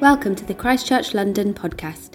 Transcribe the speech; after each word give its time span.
Welcome 0.00 0.36
to 0.36 0.44
the 0.44 0.54
Christchurch 0.54 1.12
London 1.12 1.52
podcast. 1.52 2.10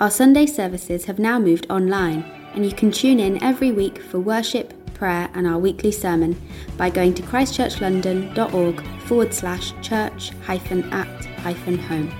Our 0.00 0.10
Sunday 0.10 0.46
services 0.46 1.04
have 1.04 1.18
now 1.18 1.38
moved 1.38 1.66
online, 1.68 2.22
and 2.54 2.64
you 2.64 2.72
can 2.72 2.90
tune 2.90 3.20
in 3.20 3.42
every 3.44 3.72
week 3.72 4.00
for 4.00 4.18
worship, 4.18 4.72
prayer, 4.94 5.28
and 5.34 5.46
our 5.46 5.58
weekly 5.58 5.92
sermon 5.92 6.40
by 6.78 6.88
going 6.88 7.12
to 7.12 7.22
christchurchlondon.org 7.22 8.82
forward 9.02 9.34
slash 9.34 9.74
church 9.82 10.30
hyphen 10.46 10.90
at 10.94 11.26
hyphen 11.40 11.76
home. 11.78 12.10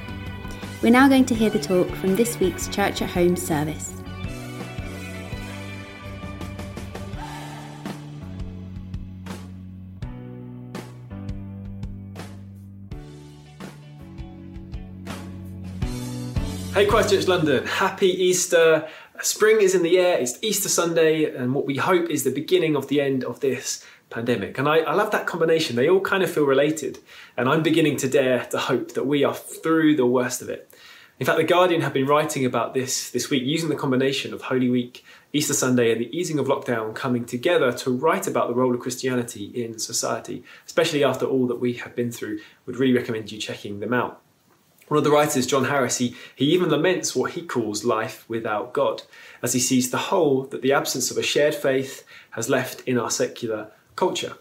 We're 0.83 0.93
now 0.93 1.09
going 1.09 1.25
to 1.25 1.35
hear 1.35 1.49
the 1.49 1.61
talk 1.61 1.89
from 1.97 2.15
this 2.15 2.39
week's 2.39 2.69
Church 2.69 3.01
at 3.01 3.09
Home 3.09 3.37
service. 3.37 3.96
Hey 16.77 16.85
Christchurch 16.85 17.27
London, 17.27 17.65
happy 17.65 18.09
Easter. 18.09 18.87
Spring 19.23 19.63
is 19.63 19.75
in 19.75 19.83
the 19.83 19.99
air, 19.99 20.19
it's 20.19 20.39
Easter 20.43 20.69
Sunday, 20.69 21.25
and 21.35 21.55
what 21.55 21.65
we 21.65 21.77
hope 21.77 22.11
is 22.11 22.23
the 22.23 22.31
beginning 22.31 22.77
of 22.77 22.89
the 22.89 23.01
end 23.01 23.25
of 23.25 23.41
this 23.41 23.83
pandemic. 24.11 24.59
And 24.59 24.69
I, 24.69 24.81
I, 24.81 24.93
love 24.93 25.11
that 25.13 25.27
combination. 25.27 25.77
They 25.77 25.89
all 25.89 26.03
kind 26.03 26.23
of 26.23 26.31
feel 26.31 26.45
related. 26.45 26.99
And 27.35 27.49
I'm 27.49 27.63
beginning 27.63 27.97
to 27.97 28.11
dare 28.11 28.45
to 28.51 28.59
hope 28.59 28.93
that 28.93 29.07
we 29.07 29.25
are 29.25 29.33
through 29.33 29.97
the 29.97 30.05
worst 30.05 30.43
of 30.43 30.51
it. 30.51 30.71
In 31.19 31.25
fact, 31.25 31.39
The 31.39 31.45
Guardian 31.45 31.81
have 31.81 31.95
been 31.95 32.07
writing 32.07 32.45
about 32.45 32.75
this 32.75 33.09
this 33.09 33.31
week, 33.31 33.45
using 33.45 33.71
the 33.71 33.75
combination 33.75 34.35
of 34.35 34.43
Holy 34.43 34.69
Week, 34.69 35.03
Easter 35.33 35.55
Sunday, 35.55 35.93
and 35.93 36.01
the 36.03 36.15
easing 36.15 36.39
of 36.39 36.45
lockdown 36.45 36.95
coming 36.95 37.25
together 37.25 37.73
to 37.73 37.91
write 37.91 38.27
about 38.27 38.49
the 38.49 38.55
role 38.55 38.75
of 38.75 38.81
Christianity 38.81 39.47
in 39.47 39.79
society, 39.79 40.45
especially 40.67 41.03
after 41.03 41.25
all 41.25 41.47
that 41.47 41.59
we 41.59 41.73
have 41.73 41.97
been 41.97 42.13
through. 42.13 42.41
Would 42.67 42.77
really 42.77 42.93
recommend 42.93 43.33
you 43.33 43.39
checking 43.39 43.81
them 43.81 43.95
out. 43.95 44.21
One 44.89 44.99
of 44.99 45.05
the 45.05 45.11
writers, 45.11 45.47
John 45.47 45.65
Harris, 45.65 45.99
he, 45.99 46.15
he 46.35 46.45
even 46.47 46.69
laments 46.69 47.17
what 47.17 47.33
he 47.33 47.43
calls 47.43 47.85
life 47.85 48.25
without 48.29 48.73
God, 48.73 49.03
as 49.43 49.53
he 49.53 49.59
sees 49.59 49.91
the 49.91 49.97
hole 49.99 50.43
that 50.45 50.63
the 50.63 50.73
absence 50.73 51.11
of 51.11 51.19
a 51.19 51.23
shared 51.23 51.55
faith 51.55 52.05
has 52.31 52.49
left 52.49 52.83
in 52.83 52.97
our 52.97 53.11
secular 53.11 53.73
culture. 53.97 54.37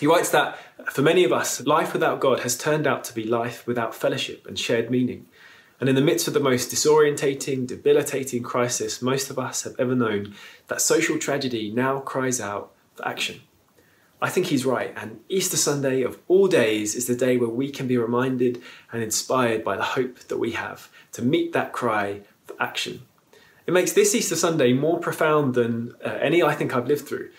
He 0.00 0.06
writes 0.06 0.30
that 0.30 0.58
for 0.90 1.02
many 1.02 1.22
of 1.22 1.32
us, 1.32 1.64
life 1.64 1.92
without 1.92 2.18
God 2.18 2.40
has 2.40 2.58
turned 2.58 2.88
out 2.88 3.04
to 3.04 3.14
be 3.14 3.22
life 3.22 3.64
without 3.66 3.94
fellowship 3.94 4.46
and 4.46 4.58
shared 4.58 4.90
meaning. 4.90 5.26
And 5.78 5.88
in 5.88 5.94
the 5.94 6.00
midst 6.00 6.26
of 6.26 6.34
the 6.34 6.40
most 6.40 6.70
disorientating, 6.70 7.66
debilitating 7.66 8.42
crisis 8.42 9.02
most 9.02 9.30
of 9.30 9.38
us 9.38 9.62
have 9.62 9.74
ever 9.78 9.94
known, 9.94 10.34
that 10.66 10.80
social 10.80 11.18
tragedy 11.18 11.70
now 11.70 12.00
cries 12.00 12.40
out 12.40 12.72
for 12.94 13.06
action. 13.06 13.42
I 14.22 14.30
think 14.30 14.46
he's 14.46 14.64
right, 14.64 14.94
and 14.96 15.18
Easter 15.28 15.56
Sunday 15.56 16.02
of 16.02 16.16
all 16.28 16.46
days 16.46 16.94
is 16.94 17.08
the 17.08 17.16
day 17.16 17.36
where 17.36 17.48
we 17.48 17.70
can 17.70 17.88
be 17.88 17.98
reminded 17.98 18.62
and 18.92 19.02
inspired 19.02 19.64
by 19.64 19.76
the 19.76 19.82
hope 19.82 20.20
that 20.28 20.38
we 20.38 20.52
have 20.52 20.88
to 21.12 21.22
meet 21.22 21.52
that 21.54 21.72
cry 21.72 22.20
for 22.46 22.54
action. 22.60 23.02
It 23.66 23.74
makes 23.74 23.92
this 23.92 24.14
Easter 24.14 24.36
Sunday 24.36 24.74
more 24.74 25.00
profound 25.00 25.54
than 25.54 25.94
uh, 26.04 26.10
any 26.20 26.40
I 26.40 26.54
think 26.54 26.72
I've 26.72 26.86
lived 26.86 27.08
through. 27.08 27.30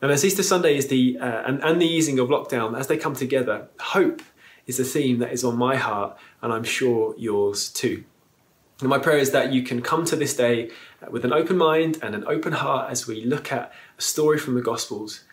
And 0.00 0.10
as 0.10 0.24
Easter 0.24 0.42
Sunday 0.42 0.78
is 0.78 0.88
the 0.88 1.18
uh, 1.20 1.42
and, 1.44 1.62
and 1.62 1.82
the 1.82 1.86
easing 1.86 2.18
of 2.18 2.30
lockdown, 2.30 2.78
as 2.78 2.86
they 2.86 2.96
come 2.96 3.14
together, 3.14 3.68
hope 3.78 4.22
is 4.66 4.80
a 4.80 4.84
theme 4.84 5.18
that 5.18 5.32
is 5.32 5.44
on 5.44 5.58
my 5.58 5.76
heart, 5.76 6.16
and 6.40 6.50
I'm 6.50 6.64
sure 6.64 7.14
yours 7.18 7.68
too. 7.68 8.04
And 8.80 8.88
my 8.88 8.98
prayer 8.98 9.18
is 9.18 9.32
that 9.32 9.52
you 9.52 9.62
can 9.62 9.82
come 9.82 10.06
to 10.06 10.16
this 10.16 10.34
day 10.34 10.70
with 11.10 11.26
an 11.26 11.32
open 11.34 11.58
mind 11.58 11.98
and 12.02 12.14
an 12.14 12.24
open 12.26 12.54
heart 12.54 12.90
as 12.90 13.06
we 13.06 13.22
look 13.22 13.52
at 13.52 13.70
a 13.98 14.02
story 14.02 14.38
from 14.38 14.54
the 14.54 14.62
Gospels 14.62 15.24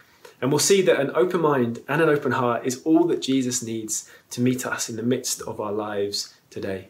and 0.42 0.52
we'll 0.52 0.60
see 0.60 0.82
that 0.82 1.00
an 1.00 1.12
open 1.16 1.42
mind 1.42 1.80
and 1.88 2.02
an 2.02 2.10
open 2.10 2.32
heart 2.32 2.66
is 2.66 2.82
all 2.84 3.06
that 3.06 3.22
Jesus 3.22 3.62
needs 3.62 4.10
to 4.32 4.42
meet 4.42 4.66
us 4.66 4.90
in 4.90 4.96
the 4.96 5.04
midst 5.04 5.42
of 5.42 5.60
our 5.60 5.72
lives 5.72 6.34
today. 6.50 6.90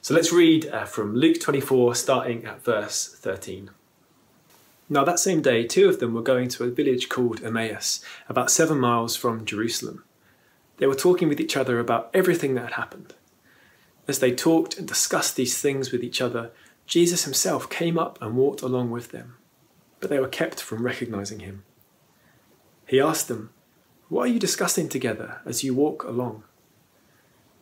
So 0.00 0.14
let's 0.14 0.32
read 0.32 0.66
uh, 0.66 0.84
from 0.84 1.16
Luke 1.16 1.40
24, 1.40 1.94
starting 1.94 2.44
at 2.44 2.62
verse 2.62 3.08
13. 3.20 3.70
Now, 4.88 5.02
that 5.02 5.18
same 5.18 5.40
day, 5.40 5.66
two 5.66 5.88
of 5.88 5.98
them 5.98 6.12
were 6.12 6.22
going 6.22 6.48
to 6.50 6.64
a 6.64 6.70
village 6.70 7.08
called 7.08 7.42
Emmaus, 7.42 8.04
about 8.28 8.50
seven 8.50 8.78
miles 8.78 9.16
from 9.16 9.46
Jerusalem. 9.46 10.04
They 10.76 10.86
were 10.86 10.94
talking 10.94 11.28
with 11.28 11.40
each 11.40 11.56
other 11.56 11.78
about 11.80 12.10
everything 12.12 12.54
that 12.54 12.64
had 12.64 12.72
happened. 12.74 13.14
As 14.06 14.18
they 14.18 14.34
talked 14.34 14.76
and 14.76 14.86
discussed 14.86 15.36
these 15.36 15.58
things 15.58 15.90
with 15.90 16.04
each 16.04 16.20
other, 16.20 16.50
Jesus 16.86 17.24
himself 17.24 17.70
came 17.70 17.98
up 17.98 18.20
and 18.20 18.36
walked 18.36 18.60
along 18.60 18.90
with 18.90 19.10
them, 19.10 19.36
but 20.00 20.10
they 20.10 20.20
were 20.20 20.28
kept 20.28 20.60
from 20.60 20.84
recognizing 20.84 21.40
him. 21.40 21.64
He 22.86 23.00
asked 23.00 23.28
them, 23.28 23.50
What 24.08 24.22
are 24.22 24.32
you 24.32 24.38
discussing 24.38 24.88
together 24.88 25.40
as 25.44 25.64
you 25.64 25.74
walk 25.74 26.04
along? 26.04 26.44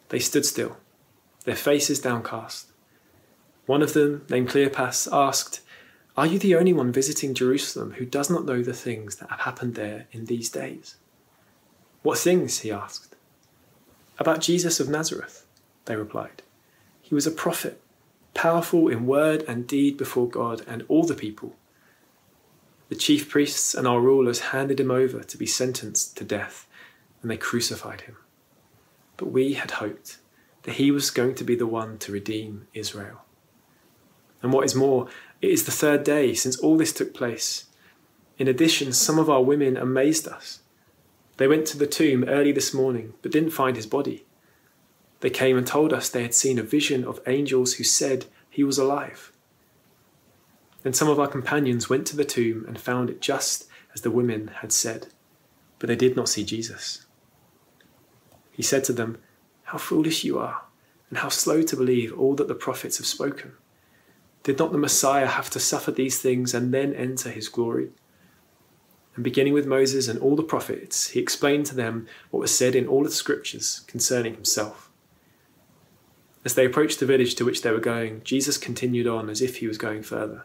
They 0.08 0.18
stood 0.18 0.44
still, 0.44 0.76
their 1.44 1.56
faces 1.56 2.00
downcast. 2.00 2.68
One 3.66 3.82
of 3.82 3.92
them, 3.92 4.26
named 4.28 4.48
Cleopas, 4.48 5.08
asked, 5.12 5.60
Are 6.16 6.26
you 6.26 6.38
the 6.38 6.56
only 6.56 6.72
one 6.72 6.92
visiting 6.92 7.34
Jerusalem 7.34 7.92
who 7.92 8.04
does 8.04 8.28
not 8.28 8.44
know 8.44 8.62
the 8.62 8.74
things 8.74 9.16
that 9.16 9.30
have 9.30 9.40
happened 9.40 9.74
there 9.74 10.06
in 10.12 10.26
these 10.26 10.50
days? 10.50 10.96
What 12.02 12.18
things? 12.18 12.60
he 12.60 12.72
asked. 12.72 13.14
About 14.18 14.40
Jesus 14.40 14.80
of 14.80 14.88
Nazareth, 14.88 15.46
they 15.84 15.96
replied. 15.96 16.42
He 17.00 17.14
was 17.14 17.26
a 17.26 17.30
prophet, 17.30 17.80
powerful 18.34 18.88
in 18.88 19.06
word 19.06 19.44
and 19.46 19.66
deed 19.66 19.96
before 19.96 20.28
God 20.28 20.62
and 20.66 20.84
all 20.88 21.04
the 21.04 21.14
people. 21.14 21.54
The 22.92 22.98
chief 22.98 23.30
priests 23.30 23.74
and 23.74 23.88
our 23.88 24.02
rulers 24.02 24.52
handed 24.52 24.78
him 24.78 24.90
over 24.90 25.22
to 25.22 25.38
be 25.38 25.46
sentenced 25.46 26.14
to 26.18 26.24
death, 26.24 26.66
and 27.22 27.30
they 27.30 27.38
crucified 27.38 28.02
him. 28.02 28.18
But 29.16 29.32
we 29.32 29.54
had 29.54 29.70
hoped 29.70 30.18
that 30.64 30.74
he 30.74 30.90
was 30.90 31.10
going 31.10 31.36
to 31.36 31.42
be 31.42 31.54
the 31.54 31.66
one 31.66 31.96
to 32.00 32.12
redeem 32.12 32.66
Israel. 32.74 33.22
And 34.42 34.52
what 34.52 34.66
is 34.66 34.74
more, 34.74 35.08
it 35.40 35.48
is 35.48 35.64
the 35.64 35.72
third 35.72 36.04
day 36.04 36.34
since 36.34 36.58
all 36.58 36.76
this 36.76 36.92
took 36.92 37.14
place. 37.14 37.64
In 38.36 38.46
addition, 38.46 38.92
some 38.92 39.18
of 39.18 39.30
our 39.30 39.42
women 39.42 39.78
amazed 39.78 40.28
us. 40.28 40.60
They 41.38 41.48
went 41.48 41.64
to 41.68 41.78
the 41.78 41.86
tomb 41.86 42.24
early 42.24 42.52
this 42.52 42.74
morning, 42.74 43.14
but 43.22 43.32
didn't 43.32 43.52
find 43.52 43.74
his 43.74 43.86
body. 43.86 44.26
They 45.20 45.30
came 45.30 45.56
and 45.56 45.66
told 45.66 45.94
us 45.94 46.10
they 46.10 46.24
had 46.24 46.34
seen 46.34 46.58
a 46.58 46.62
vision 46.62 47.06
of 47.06 47.22
angels 47.26 47.72
who 47.72 47.84
said 47.84 48.26
he 48.50 48.62
was 48.62 48.76
alive. 48.76 49.31
Then 50.82 50.92
some 50.92 51.08
of 51.08 51.20
our 51.20 51.28
companions 51.28 51.88
went 51.88 52.06
to 52.08 52.16
the 52.16 52.24
tomb 52.24 52.64
and 52.66 52.80
found 52.80 53.10
it 53.10 53.20
just 53.20 53.68
as 53.94 54.00
the 54.00 54.10
women 54.10 54.48
had 54.60 54.72
said, 54.72 55.08
but 55.78 55.88
they 55.88 55.96
did 55.96 56.16
not 56.16 56.28
see 56.28 56.44
Jesus. 56.44 57.06
He 58.50 58.62
said 58.62 58.84
to 58.84 58.92
them, 58.92 59.18
How 59.64 59.78
foolish 59.78 60.24
you 60.24 60.38
are, 60.38 60.62
and 61.08 61.18
how 61.18 61.28
slow 61.28 61.62
to 61.62 61.76
believe 61.76 62.18
all 62.18 62.34
that 62.36 62.48
the 62.48 62.54
prophets 62.54 62.98
have 62.98 63.06
spoken. 63.06 63.52
Did 64.42 64.58
not 64.58 64.72
the 64.72 64.78
Messiah 64.78 65.26
have 65.26 65.50
to 65.50 65.60
suffer 65.60 65.92
these 65.92 66.20
things 66.20 66.52
and 66.52 66.74
then 66.74 66.94
enter 66.94 67.30
his 67.30 67.48
glory? 67.48 67.90
And 69.14 69.22
beginning 69.22 69.52
with 69.52 69.66
Moses 69.66 70.08
and 70.08 70.18
all 70.18 70.36
the 70.36 70.42
prophets, 70.42 71.08
he 71.10 71.20
explained 71.20 71.66
to 71.66 71.74
them 71.74 72.08
what 72.30 72.40
was 72.40 72.56
said 72.56 72.74
in 72.74 72.88
all 72.88 73.04
the 73.04 73.10
scriptures 73.10 73.80
concerning 73.86 74.34
himself. 74.34 74.90
As 76.44 76.54
they 76.54 76.66
approached 76.66 76.98
the 76.98 77.06
village 77.06 77.36
to 77.36 77.44
which 77.44 77.62
they 77.62 77.70
were 77.70 77.78
going, 77.78 78.22
Jesus 78.24 78.58
continued 78.58 79.06
on 79.06 79.30
as 79.30 79.40
if 79.40 79.58
he 79.58 79.68
was 79.68 79.78
going 79.78 80.02
further. 80.02 80.44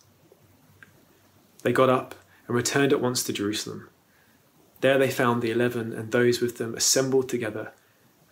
They 1.63 1.71
got 1.71 1.89
up 1.89 2.15
and 2.47 2.55
returned 2.55 2.91
at 2.91 3.01
once 3.01 3.23
to 3.23 3.33
Jerusalem. 3.33 3.89
There 4.81 4.97
they 4.97 5.11
found 5.11 5.41
the 5.41 5.51
eleven 5.51 5.93
and 5.93 6.11
those 6.11 6.41
with 6.41 6.57
them 6.57 6.73
assembled 6.75 7.29
together 7.29 7.71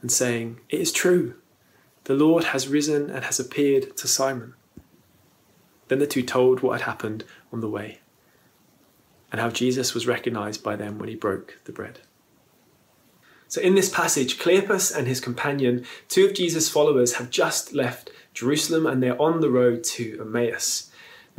and 0.01 0.11
saying, 0.11 0.59
It 0.69 0.79
is 0.79 0.91
true, 0.91 1.35
the 2.05 2.15
Lord 2.15 2.45
has 2.45 2.67
risen 2.67 3.09
and 3.09 3.23
has 3.23 3.39
appeared 3.39 3.95
to 3.97 4.07
Simon. 4.07 4.55
Then 5.89 5.99
the 5.99 6.07
two 6.07 6.23
told 6.23 6.61
what 6.61 6.79
had 6.79 6.87
happened 6.87 7.23
on 7.51 7.61
the 7.61 7.69
way 7.69 7.99
and 9.31 9.39
how 9.39 9.49
Jesus 9.49 9.93
was 9.93 10.07
recognized 10.07 10.63
by 10.63 10.75
them 10.75 10.97
when 10.97 11.09
he 11.09 11.15
broke 11.15 11.59
the 11.65 11.71
bread. 11.71 11.99
So, 13.47 13.61
in 13.61 13.75
this 13.75 13.89
passage, 13.89 14.37
Cleopas 14.37 14.95
and 14.95 15.07
his 15.07 15.19
companion, 15.19 15.85
two 16.07 16.25
of 16.25 16.35
Jesus' 16.35 16.69
followers, 16.69 17.13
have 17.13 17.31
just 17.31 17.73
left 17.73 18.11
Jerusalem 18.33 18.85
and 18.85 19.01
they're 19.01 19.19
on 19.19 19.41
the 19.41 19.49
road 19.49 19.83
to 19.85 20.19
Emmaus. 20.21 20.88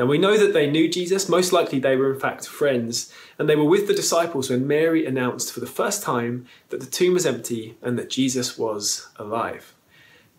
Now 0.00 0.06
we 0.06 0.16
know 0.16 0.38
that 0.38 0.54
they 0.54 0.66
knew 0.66 0.88
Jesus, 0.88 1.28
most 1.28 1.52
likely 1.52 1.78
they 1.78 1.94
were 1.94 2.14
in 2.14 2.18
fact 2.18 2.48
friends, 2.48 3.12
and 3.38 3.46
they 3.46 3.54
were 3.54 3.66
with 3.66 3.86
the 3.86 3.92
disciples 3.92 4.48
when 4.48 4.66
Mary 4.66 5.04
announced 5.04 5.52
for 5.52 5.60
the 5.60 5.66
first 5.66 6.02
time 6.02 6.46
that 6.70 6.80
the 6.80 6.86
tomb 6.86 7.12
was 7.12 7.26
empty 7.26 7.76
and 7.82 7.98
that 7.98 8.08
Jesus 8.08 8.56
was 8.56 9.10
alive. 9.16 9.74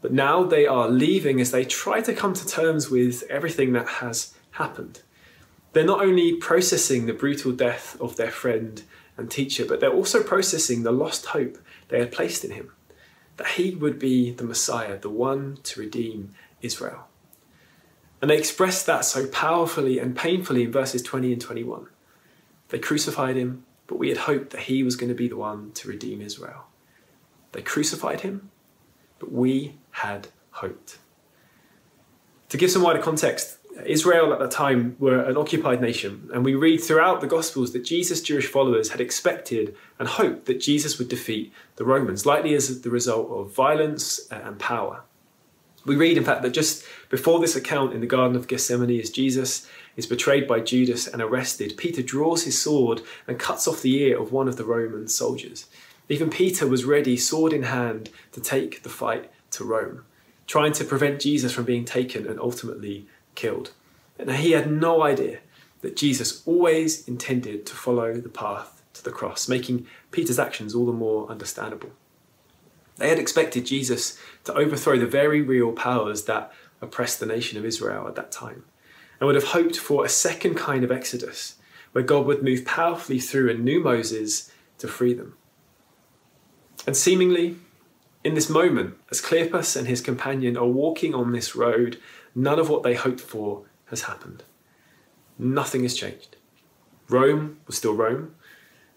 But 0.01 0.13
now 0.13 0.43
they 0.43 0.65
are 0.65 0.89
leaving 0.89 1.39
as 1.39 1.51
they 1.51 1.63
try 1.63 2.01
to 2.01 2.11
come 2.11 2.33
to 2.33 2.47
terms 2.47 2.89
with 2.89 3.21
everything 3.29 3.73
that 3.73 3.87
has 3.87 4.33
happened. 4.53 5.03
They're 5.73 5.83
not 5.85 6.01
only 6.01 6.37
processing 6.37 7.05
the 7.05 7.13
brutal 7.13 7.51
death 7.51 8.01
of 8.01 8.15
their 8.15 8.31
friend 8.31 8.81
and 9.15 9.29
teacher, 9.29 9.63
but 9.63 9.79
they're 9.79 9.93
also 9.93 10.23
processing 10.23 10.81
the 10.81 10.91
lost 10.91 11.27
hope 11.27 11.59
they 11.89 11.99
had 11.99 12.11
placed 12.11 12.43
in 12.43 12.49
him 12.49 12.71
that 13.37 13.45
he 13.49 13.75
would 13.75 13.99
be 13.99 14.31
the 14.31 14.43
Messiah, 14.43 14.97
the 14.97 15.11
one 15.11 15.59
to 15.65 15.79
redeem 15.79 16.33
Israel. 16.63 17.09
And 18.21 18.29
they 18.29 18.37
expressed 18.37 18.85
that 18.85 19.03
so 19.03 19.25
powerfully 19.27 19.97
and 19.97 20.15
painfully 20.15 20.63
in 20.63 20.71
verses 20.71 21.01
20 21.01 21.33
and 21.33 21.41
21. 21.41 21.87
They 22.69 22.79
crucified 22.79 23.35
him, 23.35 23.65
but 23.87 23.97
we 23.97 24.09
had 24.09 24.19
hoped 24.19 24.51
that 24.51 24.61
he 24.61 24.83
was 24.83 24.95
going 24.95 25.09
to 25.09 25.15
be 25.15 25.27
the 25.27 25.37
one 25.37 25.71
to 25.73 25.87
redeem 25.87 26.21
Israel. 26.21 26.65
They 27.51 27.61
crucified 27.61 28.21
him, 28.21 28.51
but 29.19 29.31
we 29.31 29.75
had 29.91 30.27
hoped. 30.51 30.99
To 32.49 32.57
give 32.57 32.71
some 32.71 32.83
wider 32.83 33.01
context, 33.01 33.57
Israel 33.85 34.33
at 34.33 34.39
that 34.39 34.51
time 34.51 34.95
were 34.99 35.23
an 35.23 35.37
occupied 35.37 35.81
nation, 35.81 36.29
and 36.33 36.45
we 36.45 36.53
read 36.53 36.81
throughout 36.81 37.21
the 37.21 37.27
Gospels 37.27 37.73
that 37.73 37.83
Jesus' 37.83 38.21
Jewish 38.21 38.47
followers 38.47 38.89
had 38.89 39.01
expected 39.01 39.75
and 39.97 40.07
hoped 40.07 40.45
that 40.45 40.59
Jesus 40.59 40.99
would 40.99 41.09
defeat 41.09 41.53
the 41.77 41.85
Romans, 41.85 42.25
likely 42.25 42.53
as 42.53 42.81
the 42.81 42.89
result 42.89 43.29
of 43.31 43.55
violence 43.55 44.27
and 44.29 44.59
power. 44.59 45.03
We 45.85 45.95
read, 45.95 46.17
in 46.17 46.23
fact, 46.23 46.43
that 46.43 46.51
just 46.51 46.85
before 47.09 47.39
this 47.39 47.55
account 47.55 47.93
in 47.93 48.01
the 48.01 48.07
Garden 48.07 48.35
of 48.35 48.47
Gethsemane, 48.47 48.99
as 48.99 49.09
Jesus 49.09 49.67
is 49.95 50.05
betrayed 50.05 50.47
by 50.47 50.59
Judas 50.59 51.07
and 51.07 51.21
arrested, 51.21 51.77
Peter 51.77 52.01
draws 52.01 52.43
his 52.43 52.61
sword 52.61 53.01
and 53.27 53.39
cuts 53.39 53.67
off 53.67 53.81
the 53.81 54.01
ear 54.01 54.19
of 54.19 54.31
one 54.31 54.47
of 54.47 54.57
the 54.57 54.63
Roman 54.63 55.07
soldiers. 55.07 55.65
Even 56.07 56.29
Peter 56.29 56.67
was 56.67 56.85
ready, 56.85 57.17
sword 57.17 57.53
in 57.53 57.63
hand, 57.63 58.09
to 58.31 58.41
take 58.41 58.83
the 58.83 58.89
fight 58.89 59.31
to 59.51 59.63
Rome, 59.63 60.05
trying 60.45 60.73
to 60.73 60.83
prevent 60.83 61.21
Jesus 61.21 61.51
from 61.51 61.65
being 61.65 61.85
taken 61.85 62.27
and 62.27 62.39
ultimately 62.39 63.07
killed. 63.35 63.71
And 64.19 64.31
he 64.31 64.51
had 64.51 64.71
no 64.71 65.03
idea 65.03 65.39
that 65.81 65.95
Jesus 65.95 66.43
always 66.45 67.07
intended 67.07 67.65
to 67.65 67.75
follow 67.75 68.13
the 68.13 68.29
path 68.29 68.81
to 68.93 69.03
the 69.03 69.11
cross, 69.11 69.47
making 69.47 69.87
Peter's 70.11 70.39
actions 70.39 70.75
all 70.75 70.85
the 70.85 70.91
more 70.91 71.27
understandable. 71.29 71.89
They 72.97 73.09
had 73.09 73.19
expected 73.19 73.65
Jesus 73.65 74.17
to 74.43 74.53
overthrow 74.53 74.97
the 74.97 75.05
very 75.05 75.41
real 75.41 75.71
powers 75.71 76.25
that 76.25 76.51
oppressed 76.81 77.19
the 77.19 77.25
nation 77.25 77.57
of 77.57 77.65
Israel 77.65 78.07
at 78.07 78.15
that 78.15 78.31
time, 78.31 78.65
and 79.19 79.27
would 79.27 79.35
have 79.35 79.45
hoped 79.45 79.77
for 79.77 80.03
a 80.03 80.09
second 80.09 80.55
kind 80.55 80.83
of 80.83 80.91
exodus, 80.91 81.55
where 81.91 82.03
God 82.03 82.25
would 82.25 82.43
move 82.43 82.65
powerfully 82.65 83.19
through 83.19 83.49
a 83.49 83.55
new 83.55 83.81
Moses 83.81 84.51
to 84.77 84.87
free 84.87 85.13
them. 85.13 85.35
And 86.87 86.97
seemingly, 86.97 87.57
in 88.23 88.33
this 88.33 88.49
moment, 88.49 88.95
as 89.09 89.21
Cleopas 89.21 89.75
and 89.75 89.87
his 89.87 90.01
companion 90.01 90.57
are 90.57 90.65
walking 90.65 91.13
on 91.13 91.31
this 91.31 91.55
road 91.55 91.97
None 92.35 92.59
of 92.59 92.69
what 92.69 92.83
they 92.83 92.95
hoped 92.95 93.19
for 93.19 93.63
has 93.87 94.03
happened. 94.03 94.43
Nothing 95.37 95.83
has 95.83 95.95
changed. 95.95 96.37
Rome 97.09 97.59
was 97.67 97.77
still 97.77 97.93
Rome, 97.93 98.35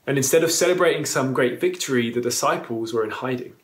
and 0.06 0.16
instead 0.16 0.44
of 0.44 0.52
celebrating 0.52 1.04
some 1.04 1.32
great 1.32 1.60
victory, 1.60 2.10
the 2.10 2.20
disciples 2.20 2.92
were 2.92 3.04
in 3.04 3.10
hiding, 3.10 3.54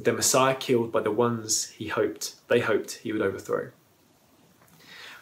with 0.00 0.06
their 0.06 0.14
Messiah 0.14 0.54
killed 0.54 0.90
by 0.90 1.02
the 1.02 1.10
ones 1.10 1.68
he 1.72 1.88
hoped 1.88 2.34
they 2.48 2.60
hoped 2.60 2.92
he 3.02 3.12
would 3.12 3.20
overthrow. 3.20 3.70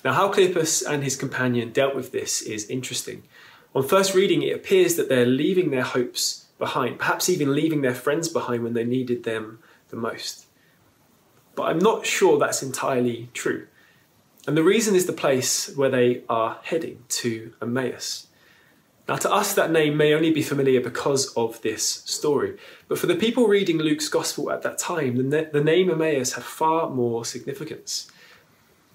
Now, 0.05 0.13
how 0.13 0.33
Cleopas 0.33 0.89
and 0.89 1.03
his 1.03 1.17
companion 1.17 1.73
dealt 1.73 1.97
with 1.97 2.13
this 2.13 2.41
is 2.43 2.71
interesting. 2.71 3.25
On 3.75 3.83
first 3.83 4.15
reading, 4.15 4.43
it 4.43 4.55
appears 4.55 4.95
that 4.95 5.09
they're 5.09 5.27
leaving 5.27 5.73
their 5.73 5.83
hopes 5.83 6.47
behind, 6.61 7.01
perhaps 7.01 7.29
even 7.29 7.57
leaving 7.57 7.83
their 7.83 7.95
friends 7.95 8.29
behind 8.29 8.63
when 8.63 8.75
they 8.75 8.85
needed 8.85 9.25
them 9.25 9.59
the 9.89 9.97
most. 9.97 10.47
But 11.57 11.65
I'm 11.65 11.81
not 11.81 12.07
sure 12.07 12.39
that's 12.39 12.63
entirely 12.63 13.31
true. 13.35 13.67
And 14.47 14.57
the 14.57 14.63
reason 14.63 14.95
is 14.95 15.07
the 15.07 15.13
place 15.13 15.75
where 15.77 15.91
they 15.91 16.23
are 16.29 16.61
heading 16.63 17.03
to 17.09 17.53
Emmaus. 17.61 18.28
Now, 19.09 19.17
to 19.17 19.33
us, 19.33 19.55
that 19.55 19.71
name 19.71 19.97
may 19.97 20.13
only 20.13 20.31
be 20.31 20.43
familiar 20.43 20.83
because 20.83 21.33
of 21.33 21.63
this 21.63 21.83
story, 21.83 22.59
but 22.89 22.99
for 22.99 23.07
the 23.07 23.15
people 23.15 23.49
reading 23.49 23.79
Luke's 23.79 24.09
Gospel 24.09 24.51
at 24.51 24.61
that 24.63 24.77
time, 24.77 25.31
the, 25.31 25.49
the 25.51 25.65
name 25.65 25.91
Emmaus 25.91 26.35
had 26.35 26.45
far 26.45 26.91
more 26.91 27.25
significance. 27.25 28.11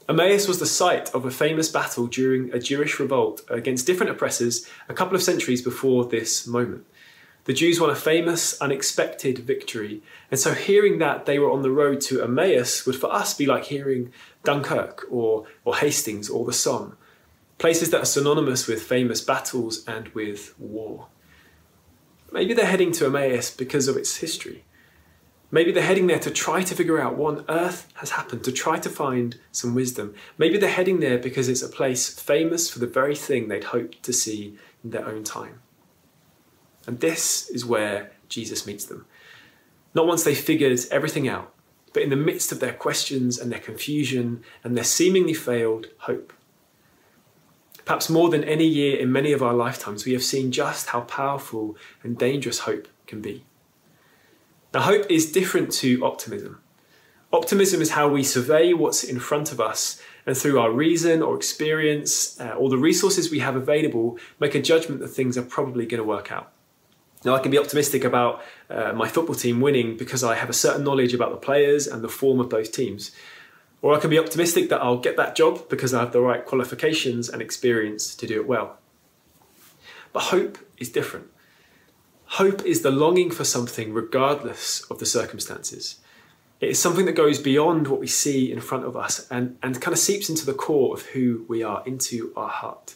Emmaus 0.07 0.47
was 0.47 0.59
the 0.59 0.67
site 0.67 1.09
of 1.15 1.25
a 1.25 1.31
famous 1.31 1.67
battle 1.67 2.05
during 2.05 2.53
a 2.53 2.59
Jewish 2.59 2.99
revolt 2.99 3.41
against 3.49 3.87
different 3.87 4.11
oppressors 4.11 4.67
a 4.87 4.93
couple 4.93 5.15
of 5.15 5.23
centuries 5.23 5.63
before 5.63 6.05
this 6.05 6.45
moment. 6.45 6.85
The 7.45 7.53
Jews 7.53 7.79
won 7.79 7.89
a 7.89 7.95
famous, 7.95 8.61
unexpected 8.61 9.39
victory, 9.39 10.03
and 10.29 10.39
so 10.39 10.53
hearing 10.53 10.99
that 10.99 11.25
they 11.25 11.39
were 11.39 11.51
on 11.51 11.63
the 11.63 11.71
road 11.71 12.01
to 12.01 12.21
Emmaus 12.21 12.85
would 12.85 12.97
for 12.97 13.11
us 13.11 13.33
be 13.33 13.47
like 13.47 13.65
hearing 13.65 14.13
Dunkirk 14.43 15.07
or, 15.09 15.45
or 15.65 15.77
Hastings 15.77 16.29
or 16.29 16.45
the 16.45 16.53
Somme, 16.53 16.97
places 17.57 17.91
that 17.91 18.01
are 18.01 18.05
synonymous 18.05 18.67
with 18.67 18.81
famous 18.81 19.21
battles 19.21 19.83
and 19.87 20.09
with 20.09 20.57
war. 20.59 21.07
Maybe 22.31 22.53
they're 22.53 22.65
heading 22.65 22.91
to 22.93 23.05
Emmaus 23.05 23.55
because 23.55 23.87
of 23.87 23.95
its 23.95 24.17
history. 24.17 24.63
Maybe 25.51 25.71
they're 25.71 25.83
heading 25.83 26.07
there 26.07 26.19
to 26.19 26.31
try 26.31 26.63
to 26.63 26.73
figure 26.73 26.99
out 26.99 27.15
what 27.15 27.37
on 27.37 27.45
earth 27.47 27.87
has 27.95 28.09
happened, 28.09 28.43
to 28.45 28.51
try 28.51 28.79
to 28.79 28.89
find 28.89 29.39
some 29.51 29.75
wisdom. 29.75 30.15
Maybe 30.35 30.57
they're 30.57 30.67
heading 30.67 30.99
there 30.99 31.19
because 31.19 31.47
it's 31.47 31.61
a 31.61 31.69
place 31.69 32.09
famous 32.19 32.71
for 32.71 32.79
the 32.79 32.87
very 32.87 33.15
thing 33.15 33.47
they'd 33.47 33.65
hoped 33.65 34.01
to 34.01 34.13
see 34.13 34.57
in 34.83 34.89
their 34.89 35.07
own 35.07 35.23
time. 35.23 35.61
And 36.87 36.99
this 37.01 37.47
is 37.49 37.63
where 37.63 38.13
Jesus 38.29 38.65
meets 38.65 38.85
them. 38.85 39.05
Not 39.93 40.07
once 40.07 40.23
they 40.23 40.33
figured 40.33 40.79
everything 40.89 41.27
out, 41.27 41.53
but 41.93 42.01
in 42.01 42.09
the 42.09 42.15
midst 42.15 42.51
of 42.51 42.59
their 42.59 42.73
questions 42.73 43.37
and 43.37 43.51
their 43.51 43.59
confusion 43.59 44.43
and 44.63 44.75
their 44.75 44.83
seemingly 44.83 45.35
failed 45.35 45.87
hope. 45.99 46.33
Perhaps 47.85 48.09
more 48.09 48.29
than 48.29 48.43
any 48.43 48.65
year 48.65 48.97
in 48.97 49.11
many 49.11 49.33
of 49.33 49.43
our 49.43 49.53
lifetimes, 49.53 50.05
we 50.05 50.13
have 50.13 50.23
seen 50.23 50.51
just 50.51 50.87
how 50.87 51.01
powerful 51.01 51.75
and 52.01 52.17
dangerous 52.17 52.59
hope 52.59 52.87
can 53.07 53.21
be. 53.21 53.43
Now, 54.73 54.81
hope 54.81 55.05
is 55.09 55.31
different 55.31 55.71
to 55.73 56.03
optimism. 56.03 56.59
Optimism 57.31 57.81
is 57.81 57.91
how 57.91 58.07
we 58.07 58.23
survey 58.23 58.73
what's 58.73 59.03
in 59.03 59.19
front 59.19 59.51
of 59.51 59.59
us 59.59 60.01
and 60.25 60.37
through 60.37 60.59
our 60.59 60.71
reason 60.71 61.21
or 61.21 61.35
experience 61.35 62.39
uh, 62.39 62.55
or 62.57 62.69
the 62.69 62.77
resources 62.77 63.29
we 63.29 63.39
have 63.39 63.55
available, 63.55 64.17
make 64.39 64.55
a 64.55 64.61
judgment 64.61 65.01
that 65.01 65.09
things 65.09 65.37
are 65.37 65.43
probably 65.43 65.85
going 65.85 65.99
to 65.99 66.07
work 66.07 66.31
out. 66.31 66.53
Now, 67.25 67.35
I 67.35 67.39
can 67.39 67.51
be 67.51 67.57
optimistic 67.57 68.03
about 68.03 68.43
uh, 68.69 68.93
my 68.93 69.07
football 69.07 69.35
team 69.35 69.61
winning 69.61 69.97
because 69.97 70.23
I 70.23 70.35
have 70.35 70.49
a 70.49 70.53
certain 70.53 70.83
knowledge 70.83 71.13
about 71.13 71.31
the 71.31 71.37
players 71.37 71.87
and 71.87 72.03
the 72.03 72.09
form 72.09 72.39
of 72.39 72.49
those 72.49 72.69
teams. 72.69 73.11
Or 73.83 73.93
I 73.93 73.99
can 73.99 74.09
be 74.09 74.17
optimistic 74.17 74.69
that 74.69 74.81
I'll 74.81 74.97
get 74.97 75.17
that 75.17 75.35
job 75.35 75.67
because 75.69 75.93
I 75.93 75.99
have 75.99 76.13
the 76.13 76.21
right 76.21 76.45
qualifications 76.45 77.27
and 77.27 77.41
experience 77.41 78.15
to 78.15 78.25
do 78.25 78.39
it 78.39 78.47
well. 78.47 78.77
But 80.13 80.23
hope 80.23 80.57
is 80.77 80.89
different. 80.89 81.29
Hope 82.25 82.65
is 82.65 82.81
the 82.81 82.91
longing 82.91 83.29
for 83.29 83.43
something 83.43 83.93
regardless 83.93 84.83
of 84.89 84.99
the 84.99 85.05
circumstances. 85.05 85.99
It 86.61 86.69
is 86.69 86.79
something 86.79 87.05
that 87.07 87.11
goes 87.11 87.39
beyond 87.39 87.89
what 87.89 87.99
we 87.99 88.07
see 88.07 88.49
in 88.49 88.61
front 88.61 88.85
of 88.85 88.95
us 88.95 89.27
and, 89.29 89.57
and 89.61 89.81
kind 89.81 89.91
of 89.91 89.99
seeps 89.99 90.29
into 90.29 90.45
the 90.45 90.53
core 90.53 90.93
of 90.93 91.07
who 91.07 91.43
we 91.49 91.61
are, 91.61 91.83
into 91.85 92.31
our 92.37 92.47
heart. 92.47 92.95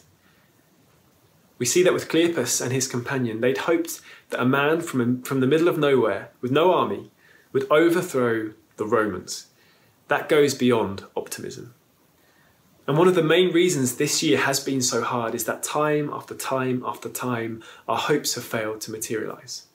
We 1.58 1.66
see 1.66 1.82
that 1.82 1.92
with 1.92 2.08
Cleopas 2.08 2.62
and 2.62 2.72
his 2.72 2.88
companion. 2.88 3.42
They'd 3.42 3.58
hoped 3.58 4.00
that 4.30 4.40
a 4.40 4.46
man 4.46 4.80
from, 4.80 5.22
from 5.22 5.40
the 5.40 5.46
middle 5.46 5.68
of 5.68 5.76
nowhere, 5.76 6.30
with 6.40 6.50
no 6.50 6.72
army, 6.72 7.10
would 7.52 7.70
overthrow 7.70 8.54
the 8.78 8.86
Romans. 8.86 9.47
That 10.08 10.28
goes 10.28 10.54
beyond 10.54 11.04
optimism. 11.16 11.74
And 12.86 12.96
one 12.96 13.06
of 13.06 13.14
the 13.14 13.22
main 13.22 13.52
reasons 13.52 13.96
this 13.96 14.22
year 14.22 14.38
has 14.38 14.60
been 14.60 14.80
so 14.80 15.02
hard 15.02 15.34
is 15.34 15.44
that 15.44 15.62
time 15.62 16.08
after 16.10 16.34
time 16.34 16.82
after 16.86 17.10
time, 17.10 17.62
our 17.86 17.98
hopes 17.98 18.34
have 18.34 18.44
failed 18.44 18.80
to 18.82 18.90
materialise. 18.90 19.66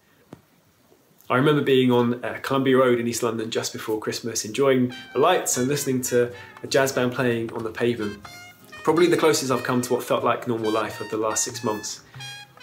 I 1.30 1.36
remember 1.36 1.62
being 1.62 1.92
on 1.92 2.26
uh, 2.26 2.40
Columbia 2.42 2.78
Road 2.78 3.00
in 3.00 3.08
East 3.08 3.24
London 3.24 3.52
just 3.52 3.72
before 3.72 4.00
Christmas, 4.00 4.44
enjoying 4.44 4.94
the 5.14 5.20
lights 5.20 5.58
and 5.58 5.68
listening 5.68 6.02
to 6.04 6.34
a 6.64 6.68
jazz 6.68 6.92
band 6.92 7.14
playing 7.14 7.54
on 7.54 7.64
the 7.64 7.70
pavement. 7.70 8.20
Probably 8.84 9.08
the 9.08 9.16
closest 9.16 9.52
I've 9.52 9.64
come 9.64 9.82
to 9.84 9.94
what 9.94 10.04
felt 10.04 10.24
like 10.24 10.48
normal 10.48 10.72
life 10.72 11.00
of 11.00 11.10
the 11.12 11.18
last 11.18 11.44
six 11.44 11.64
months. 11.64 12.02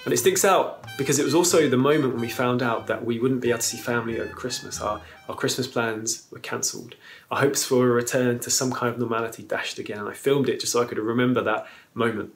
And 0.04 0.14
it 0.14 0.16
sticks 0.16 0.44
out 0.44 0.86
because 0.96 1.18
it 1.18 1.24
was 1.24 1.34
also 1.34 1.68
the 1.68 1.76
moment 1.76 2.14
when 2.14 2.22
we 2.22 2.30
found 2.30 2.62
out 2.62 2.86
that 2.86 3.04
we 3.04 3.18
wouldn't 3.18 3.42
be 3.42 3.50
able 3.50 3.58
to 3.58 3.64
see 3.64 3.76
family 3.76 4.18
over 4.18 4.32
Christmas. 4.32 4.80
Our, 4.80 5.00
our 5.28 5.34
Christmas 5.34 5.66
plans 5.66 6.26
were 6.30 6.38
cancelled. 6.38 6.94
Our 7.30 7.40
hopes 7.40 7.64
for 7.64 7.86
a 7.86 7.90
return 7.90 8.38
to 8.40 8.50
some 8.50 8.72
kind 8.72 8.92
of 8.92 8.98
normality 8.98 9.42
dashed 9.42 9.78
again. 9.78 9.98
And 9.98 10.08
I 10.08 10.14
filmed 10.14 10.48
it 10.48 10.60
just 10.60 10.72
so 10.72 10.82
I 10.82 10.86
could 10.86 10.98
remember 10.98 11.42
that 11.42 11.66
moment. 11.92 12.32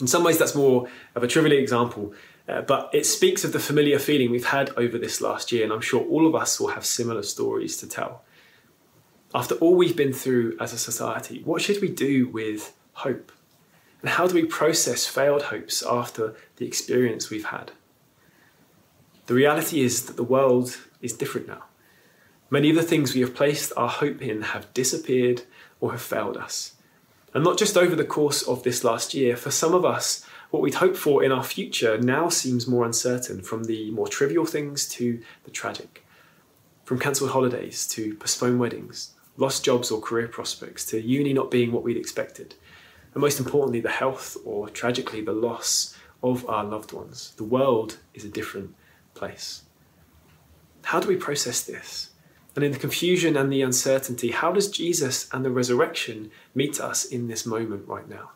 In 0.00 0.08
some 0.08 0.24
ways, 0.24 0.38
that's 0.38 0.54
more 0.54 0.88
of 1.14 1.22
a 1.22 1.28
trivial 1.28 1.56
example, 1.56 2.12
uh, 2.48 2.62
but 2.62 2.90
it 2.92 3.06
speaks 3.06 3.44
of 3.44 3.52
the 3.52 3.60
familiar 3.60 3.98
feeling 3.98 4.30
we've 4.30 4.46
had 4.46 4.70
over 4.76 4.98
this 4.98 5.20
last 5.20 5.52
year. 5.52 5.64
And 5.64 5.72
I'm 5.72 5.80
sure 5.80 6.04
all 6.04 6.26
of 6.26 6.34
us 6.34 6.58
will 6.58 6.68
have 6.68 6.84
similar 6.84 7.22
stories 7.22 7.76
to 7.78 7.88
tell. 7.88 8.22
After 9.34 9.54
all 9.56 9.76
we've 9.76 9.96
been 9.96 10.12
through 10.12 10.56
as 10.60 10.72
a 10.72 10.78
society, 10.78 11.42
what 11.44 11.62
should 11.62 11.80
we 11.80 11.88
do 11.88 12.28
with 12.28 12.76
hope? 12.92 13.32
And 14.00 14.10
how 14.10 14.26
do 14.26 14.34
we 14.34 14.44
process 14.44 15.06
failed 15.06 15.44
hopes 15.44 15.82
after 15.82 16.34
the 16.56 16.66
experience 16.66 17.30
we've 17.30 17.46
had? 17.46 17.72
The 19.26 19.34
reality 19.34 19.80
is 19.80 20.06
that 20.06 20.16
the 20.16 20.22
world 20.22 20.76
is 21.00 21.12
different 21.12 21.48
now. 21.48 21.64
Many 22.48 22.70
of 22.70 22.76
the 22.76 22.82
things 22.82 23.14
we 23.14 23.22
have 23.22 23.34
placed 23.34 23.72
our 23.76 23.88
hope 23.88 24.22
in 24.22 24.42
have 24.42 24.72
disappeared 24.72 25.42
or 25.80 25.90
have 25.90 26.02
failed 26.02 26.36
us. 26.36 26.74
And 27.34 27.42
not 27.42 27.58
just 27.58 27.76
over 27.76 27.96
the 27.96 28.04
course 28.04 28.42
of 28.42 28.62
this 28.62 28.84
last 28.84 29.14
year, 29.14 29.36
for 29.36 29.50
some 29.50 29.74
of 29.74 29.84
us, 29.84 30.24
what 30.50 30.62
we'd 30.62 30.74
hoped 30.74 30.96
for 30.96 31.24
in 31.24 31.32
our 31.32 31.42
future 31.42 31.98
now 31.98 32.28
seems 32.28 32.68
more 32.68 32.86
uncertain, 32.86 33.42
from 33.42 33.64
the 33.64 33.90
more 33.90 34.06
trivial 34.06 34.46
things 34.46 34.88
to 34.90 35.20
the 35.44 35.50
tragic. 35.50 36.06
From 36.84 37.00
cancelled 37.00 37.30
holidays 37.30 37.86
to 37.88 38.14
postponed 38.14 38.60
weddings, 38.60 39.12
lost 39.36 39.64
jobs 39.64 39.90
or 39.90 40.00
career 40.00 40.28
prospects, 40.28 40.86
to 40.86 41.00
uni 41.02 41.32
not 41.32 41.50
being 41.50 41.72
what 41.72 41.82
we'd 41.82 41.96
expected, 41.96 42.54
and 43.16 43.22
most 43.22 43.38
importantly, 43.38 43.80
the 43.80 43.88
health 43.88 44.36
or 44.44 44.68
tragically 44.68 45.22
the 45.22 45.32
loss 45.32 45.96
of 46.22 46.46
our 46.50 46.62
loved 46.62 46.92
ones. 46.92 47.32
The 47.38 47.44
world 47.44 47.96
is 48.12 48.26
a 48.26 48.28
different 48.28 48.74
place. 49.14 49.62
How 50.84 51.00
do 51.00 51.08
we 51.08 51.16
process 51.16 51.62
this? 51.62 52.10
And 52.54 52.62
in 52.62 52.72
the 52.72 52.78
confusion 52.78 53.34
and 53.34 53.50
the 53.50 53.62
uncertainty, 53.62 54.32
how 54.32 54.52
does 54.52 54.70
Jesus 54.70 55.30
and 55.32 55.46
the 55.46 55.50
resurrection 55.50 56.30
meet 56.54 56.78
us 56.78 57.06
in 57.06 57.26
this 57.26 57.46
moment 57.46 57.88
right 57.88 58.06
now? 58.06 58.32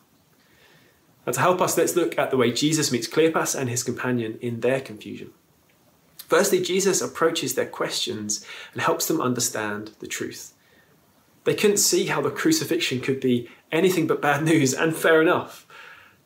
And 1.27 1.35
to 1.35 1.41
help 1.41 1.61
us, 1.61 1.77
let's 1.77 1.95
look 1.95 2.17
at 2.17 2.31
the 2.31 2.37
way 2.37 2.51
Jesus 2.51 2.91
meets 2.91 3.07
Cleopas 3.07 3.53
and 3.53 3.69
his 3.69 3.83
companion 3.83 4.39
in 4.41 4.61
their 4.61 4.81
confusion. 4.81 5.29
Firstly, 6.27 6.59
Jesus 6.59 7.01
approaches 7.01 7.53
their 7.53 7.67
questions 7.67 8.43
and 8.73 8.81
helps 8.81 9.07
them 9.07 9.21
understand 9.21 9.91
the 9.99 10.07
truth. 10.07 10.55
They 11.43 11.53
couldn't 11.53 11.77
see 11.77 12.07
how 12.07 12.21
the 12.21 12.31
crucifixion 12.31 12.99
could 12.99 13.19
be 13.19 13.47
anything 13.71 14.07
but 14.07 14.21
bad 14.21 14.43
news, 14.43 14.73
and 14.73 14.95
fair 14.95 15.21
enough. 15.21 15.65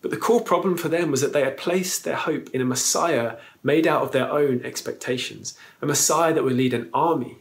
But 0.01 0.11
the 0.11 0.17
core 0.17 0.41
problem 0.41 0.77
for 0.77 0.87
them 0.87 1.09
was 1.09 1.21
that 1.21 1.33
they 1.33 1.43
had 1.43 1.57
placed 1.57 2.03
their 2.03 2.15
hope 2.15 2.49
in 2.51 2.61
a 2.61 2.65
Messiah 2.65 3.37
made 3.63 3.87
out 3.87 4.03
of 4.03 4.11
their 4.11 4.31
own 4.31 4.63
expectations, 4.63 5.57
a 5.81 5.85
Messiah 5.87 6.33
that 6.33 6.43
would 6.43 6.53
lead 6.53 6.73
an 6.75 6.89
army, 6.93 7.39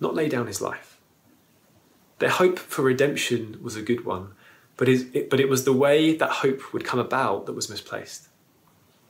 not 0.00 0.14
lay 0.14 0.28
down 0.28 0.48
his 0.48 0.60
life. 0.60 0.98
Their 2.18 2.30
hope 2.30 2.58
for 2.58 2.82
redemption 2.82 3.58
was 3.62 3.76
a 3.76 3.82
good 3.82 4.04
one, 4.04 4.32
but 4.76 4.88
it, 4.88 5.30
but 5.30 5.38
it 5.38 5.48
was 5.48 5.64
the 5.64 5.72
way 5.72 6.16
that 6.16 6.30
hope 6.30 6.72
would 6.72 6.84
come 6.84 6.98
about 6.98 7.46
that 7.46 7.52
was 7.52 7.70
misplaced. 7.70 8.28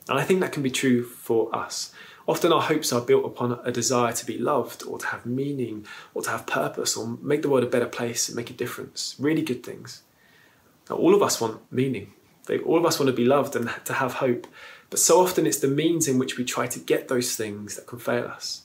And 0.07 0.19
I 0.19 0.23
think 0.23 0.41
that 0.41 0.51
can 0.51 0.63
be 0.63 0.69
true 0.69 1.03
for 1.03 1.55
us. 1.55 1.91
Often 2.27 2.53
our 2.53 2.61
hopes 2.61 2.93
are 2.93 3.01
built 3.01 3.25
upon 3.25 3.59
a 3.63 3.71
desire 3.71 4.13
to 4.13 4.25
be 4.25 4.37
loved 4.37 4.83
or 4.83 4.97
to 4.99 5.07
have 5.07 5.25
meaning 5.25 5.85
or 6.13 6.21
to 6.21 6.29
have 6.29 6.45
purpose 6.45 6.95
or 6.95 7.17
make 7.21 7.41
the 7.41 7.49
world 7.49 7.63
a 7.63 7.67
better 7.67 7.87
place 7.87 8.29
and 8.29 8.35
make 8.35 8.49
a 8.49 8.53
difference. 8.53 9.15
Really 9.19 9.41
good 9.41 9.63
things. 9.63 10.03
Now, 10.93 10.99
all 10.99 11.15
of 11.15 11.23
us 11.23 11.41
want 11.41 11.59
meaning. 11.71 12.13
All 12.65 12.77
of 12.77 12.85
us 12.85 12.99
want 12.99 13.07
to 13.07 13.15
be 13.15 13.25
loved 13.25 13.55
and 13.55 13.69
to 13.85 13.93
have 13.93 14.15
hope. 14.15 14.45
But 14.91 14.99
so 14.99 15.19
often 15.19 15.47
it's 15.47 15.57
the 15.57 15.67
means 15.67 16.07
in 16.07 16.19
which 16.19 16.37
we 16.37 16.45
try 16.45 16.67
to 16.67 16.79
get 16.79 17.07
those 17.07 17.35
things 17.35 17.75
that 17.75 17.87
can 17.87 17.97
fail 17.97 18.25
us. 18.25 18.63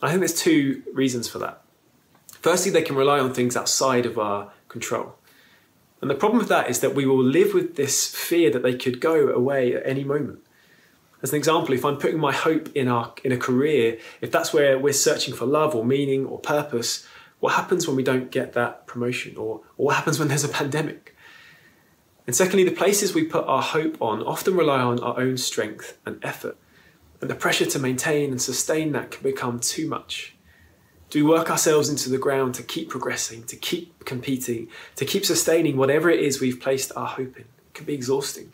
I 0.00 0.08
think 0.08 0.20
there's 0.20 0.40
two 0.40 0.82
reasons 0.92 1.26
for 1.26 1.38
that. 1.40 1.62
Firstly, 2.42 2.70
they 2.70 2.82
can 2.82 2.94
rely 2.94 3.18
on 3.18 3.34
things 3.34 3.56
outside 3.56 4.06
of 4.06 4.18
our 4.18 4.52
control. 4.68 5.16
And 6.00 6.08
the 6.08 6.14
problem 6.14 6.38
with 6.38 6.48
that 6.48 6.70
is 6.70 6.78
that 6.80 6.94
we 6.94 7.06
will 7.06 7.22
live 7.22 7.54
with 7.54 7.74
this 7.74 8.14
fear 8.14 8.50
that 8.52 8.62
they 8.62 8.76
could 8.76 9.00
go 9.00 9.28
away 9.28 9.74
at 9.74 9.84
any 9.84 10.04
moment. 10.04 10.40
As 11.22 11.32
an 11.32 11.38
example, 11.38 11.74
if 11.74 11.84
I'm 11.84 11.96
putting 11.96 12.20
my 12.20 12.32
hope 12.32 12.68
in, 12.76 12.86
our, 12.86 13.12
in 13.24 13.32
a 13.32 13.38
career, 13.38 13.98
if 14.20 14.30
that's 14.30 14.52
where 14.52 14.78
we're 14.78 14.92
searching 14.92 15.34
for 15.34 15.46
love 15.46 15.74
or 15.74 15.84
meaning 15.84 16.24
or 16.26 16.38
purpose, 16.38 17.04
what 17.40 17.54
happens 17.54 17.88
when 17.88 17.96
we 17.96 18.04
don't 18.04 18.30
get 18.30 18.52
that 18.52 18.86
promotion? 18.86 19.36
Or, 19.36 19.62
or 19.76 19.86
what 19.86 19.96
happens 19.96 20.20
when 20.20 20.28
there's 20.28 20.44
a 20.44 20.48
pandemic? 20.48 21.15
And 22.26 22.34
secondly, 22.34 22.64
the 22.64 22.72
places 22.72 23.14
we 23.14 23.24
put 23.24 23.46
our 23.46 23.62
hope 23.62 24.00
on 24.02 24.22
often 24.22 24.56
rely 24.56 24.80
on 24.80 24.98
our 25.00 25.18
own 25.20 25.36
strength 25.36 25.96
and 26.04 26.18
effort. 26.24 26.56
And 27.20 27.30
the 27.30 27.34
pressure 27.34 27.66
to 27.66 27.78
maintain 27.78 28.30
and 28.30 28.42
sustain 28.42 28.92
that 28.92 29.10
can 29.10 29.22
become 29.22 29.60
too 29.60 29.88
much. 29.88 30.34
Do 31.08 31.24
we 31.24 31.30
work 31.30 31.50
ourselves 31.50 31.88
into 31.88 32.10
the 32.10 32.18
ground 32.18 32.56
to 32.56 32.64
keep 32.64 32.90
progressing, 32.90 33.44
to 33.44 33.56
keep 33.56 34.04
competing, 34.04 34.68
to 34.96 35.04
keep 35.04 35.24
sustaining 35.24 35.76
whatever 35.76 36.10
it 36.10 36.20
is 36.20 36.40
we've 36.40 36.60
placed 36.60 36.90
our 36.96 37.06
hope 37.06 37.36
in? 37.36 37.44
It 37.44 37.74
can 37.74 37.86
be 37.86 37.94
exhausting. 37.94 38.52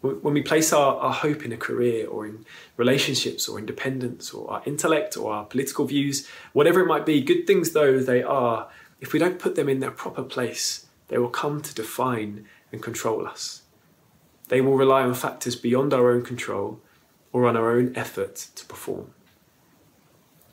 When 0.00 0.34
we 0.34 0.42
place 0.42 0.72
our, 0.72 0.96
our 0.96 1.12
hope 1.12 1.44
in 1.44 1.52
a 1.52 1.56
career 1.56 2.06
or 2.06 2.26
in 2.26 2.44
relationships 2.76 3.48
or 3.48 3.58
independence 3.58 4.32
or 4.32 4.50
our 4.50 4.62
intellect 4.64 5.16
or 5.16 5.32
our 5.32 5.44
political 5.44 5.86
views, 5.86 6.28
whatever 6.52 6.80
it 6.80 6.86
might 6.86 7.06
be, 7.06 7.20
good 7.22 7.46
things 7.46 7.72
though 7.72 7.98
they 7.98 8.22
are, 8.22 8.68
if 9.00 9.12
we 9.12 9.18
don't 9.18 9.38
put 9.38 9.54
them 9.54 9.68
in 9.68 9.80
their 9.80 9.90
proper 9.90 10.22
place, 10.22 10.83
they 11.08 11.18
will 11.18 11.28
come 11.28 11.60
to 11.60 11.74
define 11.74 12.46
and 12.72 12.82
control 12.82 13.26
us. 13.26 13.62
They 14.48 14.60
will 14.60 14.76
rely 14.76 15.02
on 15.02 15.14
factors 15.14 15.56
beyond 15.56 15.94
our 15.94 16.10
own 16.10 16.22
control 16.22 16.80
or 17.32 17.46
on 17.46 17.56
our 17.56 17.72
own 17.72 17.92
effort 17.96 18.36
to 18.54 18.64
perform. 18.66 19.12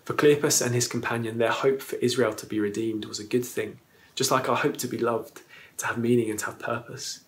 For 0.05 0.13
Cleopas 0.13 0.65
and 0.65 0.74
his 0.74 0.88
companion, 0.88 1.38
their 1.38 1.51
hope 1.51 1.81
for 1.81 1.96
Israel 1.98 2.34
to 2.34 2.46
be 2.46 2.60
redeemed 2.60 3.05
was 3.05 3.20
a 3.20 3.24
good 3.24 3.46
thing, 3.46 3.79
just 4.15 4.31
like 4.31 4.50
our 4.50 4.55
hope 4.55 4.77
to 4.77 4.88
be 4.88 4.98
loved, 4.98 5.41
to 5.77 5.86
have 5.86 5.98
meaning 5.98 6.29
and 6.29 6.39
to 6.39 6.48
have 6.48 6.60
purpose. 6.60 7.22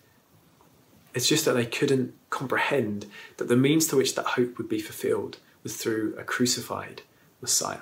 It's 1.14 1.28
just 1.28 1.44
that 1.44 1.52
they 1.52 1.66
couldn't 1.66 2.14
comprehend 2.30 3.06
that 3.36 3.48
the 3.48 3.56
means 3.56 3.86
to 3.88 3.96
which 3.96 4.16
that 4.16 4.26
hope 4.26 4.58
would 4.58 4.68
be 4.68 4.80
fulfilled 4.80 5.38
was 5.62 5.76
through 5.76 6.16
a 6.18 6.24
crucified 6.24 7.02
Messiah. 7.40 7.78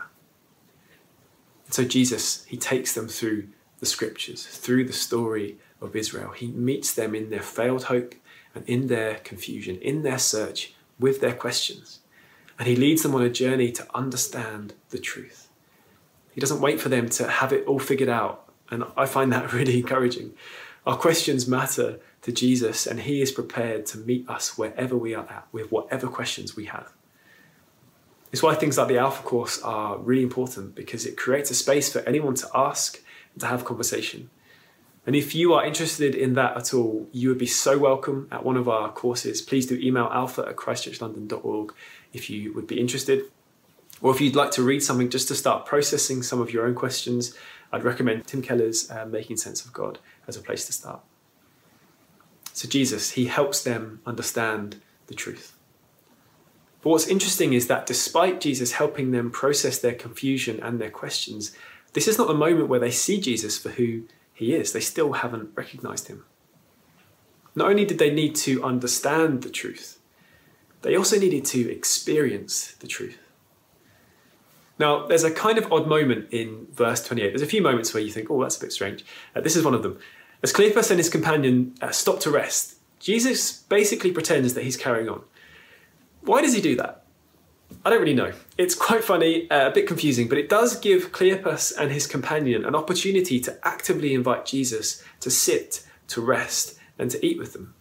And 1.65 1.75
so 1.75 1.85
Jesus, 1.85 2.45
he 2.45 2.59
takes 2.59 2.95
them 2.95 3.09
through 3.09 3.49
the 3.83 3.87
scriptures, 3.87 4.47
through 4.47 4.85
the 4.85 4.93
story 4.93 5.57
of 5.81 5.97
Israel. 5.97 6.31
He 6.31 6.47
meets 6.47 6.95
them 6.95 7.17
in 7.17 7.31
their 7.31 7.43
failed 7.43 7.85
hope 7.85 8.15
and 8.55 8.65
in 8.69 8.87
their 8.87 9.17
confusion, 9.17 9.77
in 9.79 10.05
their 10.05 10.21
search 10.21 10.73
with 11.01 11.21
their 11.21 11.35
questions. 11.35 11.99
And 12.61 12.69
he 12.69 12.77
leads 12.77 13.03
them 13.03 13.13
on 13.17 13.23
a 13.23 13.29
journey 13.29 13.73
to 13.73 13.87
understand 13.93 14.75
the 14.91 15.01
truth. 15.01 15.49
He 16.31 16.41
doesn't 16.41 16.61
wait 16.61 16.81
for 16.81 16.91
them 16.91 17.09
to 17.09 17.27
have 17.27 17.53
it 17.53 17.67
all 17.67 17.81
figured 17.81 18.09
out. 18.09 18.49
And 18.71 18.85
I 18.97 19.05
find 19.05 19.33
that 19.33 19.53
really 19.59 19.79
encouraging. 19.79 20.35
Our 20.87 20.97
questions 20.97 21.49
matter 21.49 21.99
to 22.21 22.31
Jesus, 22.31 22.87
and 22.87 23.01
he 23.01 23.21
is 23.21 23.33
prepared 23.33 23.85
to 23.87 23.99
meet 23.99 24.29
us 24.29 24.57
wherever 24.57 24.97
we 24.97 25.13
are 25.13 25.27
at 25.29 25.49
with 25.51 25.73
whatever 25.73 26.07
questions 26.07 26.55
we 26.55 26.67
have. 26.67 26.93
It's 28.31 28.45
why 28.45 28.55
things 28.55 28.79
like 28.79 28.87
the 28.87 28.99
Alpha 28.99 29.25
Course 29.25 29.61
are 29.63 29.99
really 29.99 30.23
important 30.23 30.77
because 30.77 31.05
it 31.05 31.17
creates 31.17 31.51
a 31.51 31.55
space 31.55 31.93
for 31.93 31.99
anyone 32.03 32.37
to 32.37 32.49
ask 32.55 33.03
to 33.39 33.47
have 33.47 33.65
conversation. 33.65 34.31
And 35.05 35.17
if 35.17 35.35
you 35.35 35.53
are 35.53 35.65
interested 35.65 36.15
in 36.15 36.35
that 36.35 36.57
at 36.57 36.73
all, 36.73 37.09
you 37.13 37.29
would 37.29 37.39
be 37.39 37.47
so 37.47 37.77
welcome 37.77 38.29
at 38.31 38.45
one 38.45 38.57
of 38.57 38.69
our 38.69 38.93
courses. 38.93 39.43
Please 39.43 39.67
do 39.67 39.75
email 39.75 40.09
alpha 40.13 40.45
at 40.49 40.57
christchurchlondon.org 40.57 41.75
if 42.13 42.31
you 42.31 42.53
would 42.55 42.69
be 42.69 42.79
interested. 42.79 43.25
Or 44.01 44.13
if 44.13 44.21
you'd 44.21 44.37
like 44.37 44.53
to 44.53 44.63
read 44.63 44.83
something 44.83 45.11
just 45.11 45.29
to 45.29 45.35
start 45.35 45.67
processing 45.67 46.23
some 46.23 46.41
of 46.41 46.53
your 46.53 46.67
own 46.67 46.75
questions, 46.75 47.37
I'd 47.73 47.85
recommend 47.85 48.27
Tim 48.27 48.43
Keller's 48.43 48.91
uh, 48.91 49.07
Making 49.07 49.37
Sense 49.39 49.65
of 49.65 49.73
God 49.73 49.99
as 50.29 50.37
a 50.37 50.41
place 50.41 50.67
to 50.67 50.73
start. 50.73 51.01
So, 52.53 52.69
Jesus, 52.69 53.13
he 53.13 53.27
helps 53.27 53.63
them 53.63 54.01
understand 54.05 54.81
the 55.07 55.15
truth. 55.15 55.57
But 56.83 56.91
what's 56.91 57.07
interesting 57.07 57.53
is 57.55 57.69
that 57.69 57.87
despite 57.87 58.41
Jesus 58.41 58.73
helping 58.73 59.13
them 59.13 59.31
process 59.31 59.79
their 59.79 59.95
confusion 59.95 60.61
and 60.61 60.81
their 60.81 60.91
questions, 60.91 61.57
this 61.93 62.09
is 62.09 62.19
not 62.19 62.29
the 62.29 62.35
moment 62.35 62.69
where 62.69 62.81
they 62.81 62.91
see 62.91 63.21
Jesus 63.21 63.59
for 63.59 63.71
who 63.71 64.05
he 64.33 64.55
is. 64.55 64.73
They 64.73 64.81
still 64.81 65.13
haven't 65.13 65.51
recognized 65.55 66.09
him. 66.09 66.25
Not 67.55 67.69
only 67.69 67.85
did 67.85 67.99
they 67.99 68.11
need 68.11 68.35
to 68.37 68.65
understand 68.65 69.43
the 69.43 69.51
truth, 69.51 69.99
they 70.81 70.97
also 70.97 71.19
needed 71.19 71.45
to 71.47 71.71
experience 71.71 72.73
the 72.81 72.87
truth. 72.87 73.19
Now, 74.79 75.07
there's 75.07 75.23
a 75.23 75.31
kind 75.31 75.59
of 75.59 75.71
odd 75.71 75.87
moment 75.87 76.29
in 76.31 76.67
verse 76.73 77.05
28. 77.07 77.29
There's 77.29 77.43
a 77.43 77.47
few 77.47 77.63
moments 77.63 77.93
where 77.93 78.03
you 78.03 78.11
think, 78.11 78.31
oh, 78.31 78.43
that's 78.43 78.57
a 78.57 78.61
bit 78.61 78.73
strange. 78.73 79.05
Uh, 79.37 79.41
this 79.41 79.55
is 79.55 79.65
one 79.65 79.75
of 79.75 79.83
them. 79.83 79.99
As 80.43 80.53
Cleopas 80.53 80.91
and 80.91 80.99
his 80.99 81.09
companion 81.09 81.75
uh, 81.81 81.91
stop 81.91 82.19
to 82.21 82.31
rest, 82.31 82.77
Jesus 82.99 83.53
basically 83.53 84.11
pretends 84.13 84.55
that 84.55 84.65
he's 84.65 84.77
carrying 84.77 85.09
on. 85.09 85.23
Why 86.23 86.41
does 86.41 86.55
he 86.55 86.61
do 86.61 86.75
that? 86.77 87.02
I 87.85 87.91
don't 87.91 88.01
really 88.01 88.15
know. 88.15 88.33
It's 88.59 88.75
quite 88.75 89.05
funny, 89.05 89.51
uh, 89.51 89.69
a 89.69 89.71
bit 89.73 89.87
confusing, 89.87 90.29
but 90.29 90.39
it 90.39 90.49
does 90.49 90.79
give 90.79 91.13
Cleopas 91.13 91.73
and 91.79 91.91
his 91.91 92.07
companion 92.07 92.65
an 92.65 92.75
opportunity 92.75 93.41
to 93.41 93.59
actively 93.67 94.15
invite 94.15 94.47
Jesus 94.47 95.03
to 95.21 95.31
sit, 95.31 95.87
to 96.09 96.21
rest, 96.21 96.79
and 96.99 97.11
to 97.11 97.25
eat 97.25 97.39
with 97.39 97.53
them. 97.53 97.75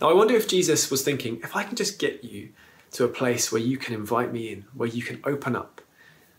Now, 0.00 0.10
I 0.10 0.14
wonder 0.14 0.34
if 0.34 0.48
Jesus 0.48 0.90
was 0.90 1.02
thinking, 1.02 1.40
if 1.42 1.56
I 1.56 1.62
can 1.64 1.76
just 1.76 1.98
get 1.98 2.22
you 2.22 2.50
to 2.92 3.04
a 3.04 3.08
place 3.08 3.50
where 3.50 3.60
you 3.60 3.76
can 3.76 3.94
invite 3.94 4.32
me 4.32 4.52
in, 4.52 4.64
where 4.74 4.88
you 4.88 5.02
can 5.02 5.20
open 5.24 5.56
up, 5.56 5.80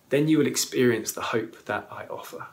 then 0.10 0.28
you 0.28 0.38
will 0.38 0.48
experience 0.48 1.12
the 1.12 1.22
hope 1.22 1.66
that 1.66 1.88
I 1.92 2.06
offer. 2.06 2.48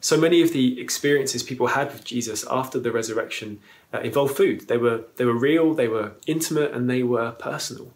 So 0.00 0.16
many 0.16 0.42
of 0.42 0.52
the 0.52 0.80
experiences 0.80 1.42
people 1.42 1.68
had 1.68 1.92
with 1.92 2.04
Jesus 2.04 2.44
after 2.50 2.78
the 2.78 2.92
resurrection 2.92 3.60
uh, 3.92 4.00
involved 4.00 4.36
food. 4.36 4.68
They 4.68 4.76
were, 4.76 5.04
they 5.16 5.24
were 5.24 5.36
real, 5.36 5.74
they 5.74 5.88
were 5.88 6.12
intimate, 6.26 6.72
and 6.72 6.88
they 6.88 7.02
were 7.02 7.32
personal. 7.32 7.92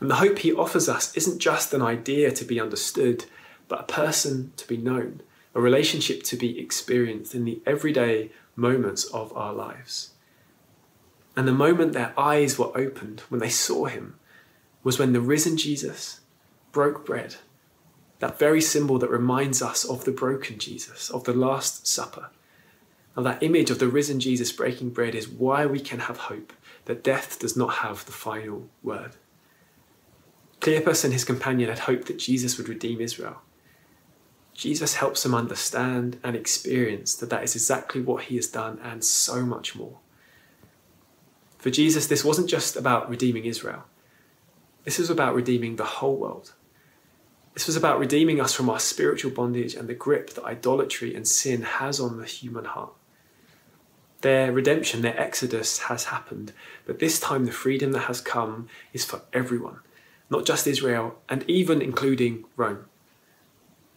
And 0.00 0.10
the 0.10 0.16
hope 0.16 0.38
he 0.38 0.52
offers 0.52 0.88
us 0.88 1.16
isn't 1.16 1.38
just 1.38 1.72
an 1.72 1.82
idea 1.82 2.30
to 2.32 2.44
be 2.44 2.60
understood, 2.60 3.24
but 3.68 3.80
a 3.80 3.92
person 3.92 4.52
to 4.56 4.68
be 4.68 4.76
known, 4.76 5.22
a 5.54 5.60
relationship 5.60 6.22
to 6.24 6.36
be 6.36 6.58
experienced 6.58 7.34
in 7.34 7.44
the 7.44 7.62
everyday 7.66 8.30
moments 8.54 9.04
of 9.04 9.34
our 9.36 9.54
lives. 9.54 10.10
And 11.36 11.46
the 11.46 11.52
moment 11.52 11.92
their 11.92 12.18
eyes 12.18 12.58
were 12.58 12.76
opened 12.76 13.20
when 13.28 13.40
they 13.40 13.50
saw 13.50 13.86
him 13.86 14.18
was 14.82 14.98
when 14.98 15.12
the 15.12 15.20
risen 15.20 15.56
Jesus 15.56 16.20
broke 16.72 17.04
bread, 17.04 17.36
that 18.20 18.38
very 18.38 18.60
symbol 18.60 18.98
that 18.98 19.10
reminds 19.10 19.60
us 19.60 19.84
of 19.84 20.04
the 20.04 20.12
broken 20.12 20.58
Jesus, 20.58 21.10
of 21.10 21.24
the 21.24 21.34
Last 21.34 21.86
Supper. 21.86 22.30
Now, 23.16 23.22
that 23.24 23.42
image 23.42 23.70
of 23.70 23.78
the 23.78 23.88
risen 23.88 24.20
Jesus 24.20 24.52
breaking 24.52 24.90
bread 24.90 25.14
is 25.14 25.28
why 25.28 25.66
we 25.66 25.80
can 25.80 26.00
have 26.00 26.18
hope 26.18 26.52
that 26.84 27.02
death 27.02 27.38
does 27.38 27.56
not 27.56 27.74
have 27.76 28.04
the 28.06 28.12
final 28.12 28.68
word. 28.82 29.16
Cleopas 30.66 31.04
and 31.04 31.12
his 31.12 31.24
companion 31.24 31.68
had 31.68 31.78
hoped 31.78 32.08
that 32.08 32.18
Jesus 32.18 32.58
would 32.58 32.68
redeem 32.68 33.00
Israel. 33.00 33.40
Jesus 34.52 34.96
helps 34.96 35.22
them 35.22 35.32
understand 35.32 36.18
and 36.24 36.34
experience 36.34 37.14
that 37.14 37.30
that 37.30 37.44
is 37.44 37.54
exactly 37.54 38.00
what 38.00 38.24
he 38.24 38.34
has 38.34 38.48
done 38.48 38.80
and 38.82 39.04
so 39.04 39.46
much 39.46 39.76
more. 39.76 39.98
For 41.56 41.70
Jesus, 41.70 42.08
this 42.08 42.24
wasn't 42.24 42.50
just 42.50 42.74
about 42.74 43.08
redeeming 43.08 43.44
Israel, 43.44 43.84
this 44.82 44.98
was 44.98 45.08
about 45.08 45.36
redeeming 45.36 45.76
the 45.76 45.84
whole 45.84 46.16
world. 46.16 46.52
This 47.54 47.68
was 47.68 47.76
about 47.76 48.00
redeeming 48.00 48.40
us 48.40 48.52
from 48.52 48.68
our 48.68 48.80
spiritual 48.80 49.30
bondage 49.30 49.76
and 49.76 49.88
the 49.88 49.94
grip 49.94 50.30
that 50.30 50.44
idolatry 50.44 51.14
and 51.14 51.28
sin 51.28 51.62
has 51.62 52.00
on 52.00 52.18
the 52.18 52.26
human 52.26 52.64
heart. 52.64 52.92
Their 54.22 54.50
redemption, 54.50 55.02
their 55.02 55.18
exodus 55.18 55.78
has 55.82 56.06
happened, 56.06 56.52
but 56.86 56.98
this 56.98 57.20
time 57.20 57.44
the 57.44 57.52
freedom 57.52 57.92
that 57.92 58.08
has 58.10 58.20
come 58.20 58.68
is 58.92 59.04
for 59.04 59.22
everyone, 59.32 59.78
not 60.30 60.44
just 60.44 60.66
Israel, 60.66 61.18
and 61.28 61.48
even 61.48 61.80
including 61.80 62.44
Rome. 62.56 62.86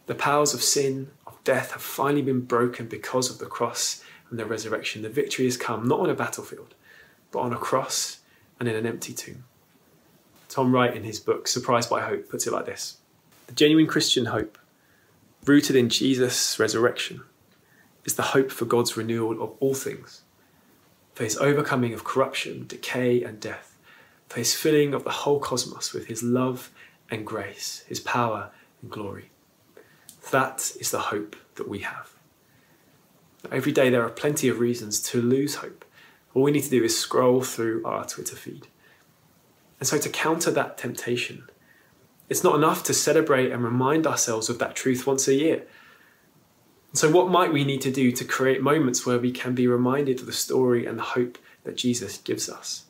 The 0.06 0.14
powers 0.14 0.54
of 0.54 0.62
sin, 0.62 1.10
of 1.26 1.42
death, 1.44 1.72
have 1.72 1.82
finally 1.82 2.22
been 2.22 2.40
broken 2.40 2.86
because 2.86 3.30
of 3.30 3.38
the 3.38 3.46
cross 3.46 4.02
and 4.28 4.38
the 4.38 4.46
resurrection. 4.46 5.02
The 5.02 5.08
victory 5.08 5.44
has 5.44 5.56
come 5.56 5.86
not 5.86 6.00
on 6.00 6.10
a 6.10 6.14
battlefield, 6.14 6.74
but 7.30 7.40
on 7.40 7.52
a 7.52 7.56
cross 7.56 8.18
and 8.58 8.68
in 8.68 8.76
an 8.76 8.86
empty 8.86 9.12
tomb. 9.12 9.44
Tom 10.48 10.72
Wright, 10.72 10.96
in 10.96 11.04
his 11.04 11.20
book 11.20 11.46
Surprised 11.46 11.88
by 11.88 12.00
Hope, 12.00 12.28
puts 12.28 12.46
it 12.46 12.52
like 12.52 12.66
this 12.66 12.98
the 13.46 13.54
genuine 13.54 13.86
Christian 13.86 14.26
hope, 14.26 14.58
rooted 15.44 15.74
in 15.74 15.88
Jesus' 15.88 16.58
resurrection, 16.58 17.22
is 18.04 18.14
the 18.14 18.22
hope 18.22 18.50
for 18.50 18.64
God's 18.64 18.96
renewal 18.96 19.42
of 19.42 19.54
all 19.60 19.74
things, 19.74 20.22
for 21.14 21.24
his 21.24 21.36
overcoming 21.36 21.92
of 21.92 22.04
corruption, 22.04 22.66
decay, 22.66 23.22
and 23.22 23.40
death, 23.40 23.69
for 24.30 24.38
his 24.38 24.54
filling 24.54 24.94
of 24.94 25.02
the 25.02 25.10
whole 25.10 25.40
cosmos 25.40 25.92
with 25.92 26.06
his 26.06 26.22
love 26.22 26.70
and 27.10 27.26
grace, 27.26 27.84
his 27.88 27.98
power 27.98 28.50
and 28.80 28.88
glory. 28.88 29.28
That 30.30 30.72
is 30.78 30.92
the 30.92 31.00
hope 31.00 31.34
that 31.56 31.68
we 31.68 31.80
have. 31.80 32.12
Every 33.50 33.72
day 33.72 33.90
there 33.90 34.04
are 34.04 34.10
plenty 34.10 34.46
of 34.46 34.60
reasons 34.60 35.00
to 35.10 35.20
lose 35.20 35.56
hope. 35.56 35.84
All 36.32 36.44
we 36.44 36.52
need 36.52 36.62
to 36.62 36.70
do 36.70 36.84
is 36.84 36.96
scroll 36.96 37.42
through 37.42 37.84
our 37.84 38.04
Twitter 38.06 38.36
feed. 38.36 38.68
And 39.80 39.88
so, 39.88 39.98
to 39.98 40.08
counter 40.08 40.52
that 40.52 40.78
temptation, 40.78 41.48
it's 42.28 42.44
not 42.44 42.54
enough 42.54 42.84
to 42.84 42.94
celebrate 42.94 43.50
and 43.50 43.64
remind 43.64 44.06
ourselves 44.06 44.48
of 44.48 44.60
that 44.60 44.76
truth 44.76 45.08
once 45.08 45.26
a 45.26 45.34
year. 45.34 45.66
So, 46.92 47.10
what 47.10 47.30
might 47.30 47.52
we 47.52 47.64
need 47.64 47.80
to 47.80 47.90
do 47.90 48.12
to 48.12 48.24
create 48.24 48.62
moments 48.62 49.04
where 49.04 49.18
we 49.18 49.32
can 49.32 49.56
be 49.56 49.66
reminded 49.66 50.20
of 50.20 50.26
the 50.26 50.32
story 50.32 50.86
and 50.86 50.96
the 50.96 51.02
hope 51.02 51.36
that 51.64 51.76
Jesus 51.76 52.18
gives 52.18 52.48
us? 52.48 52.84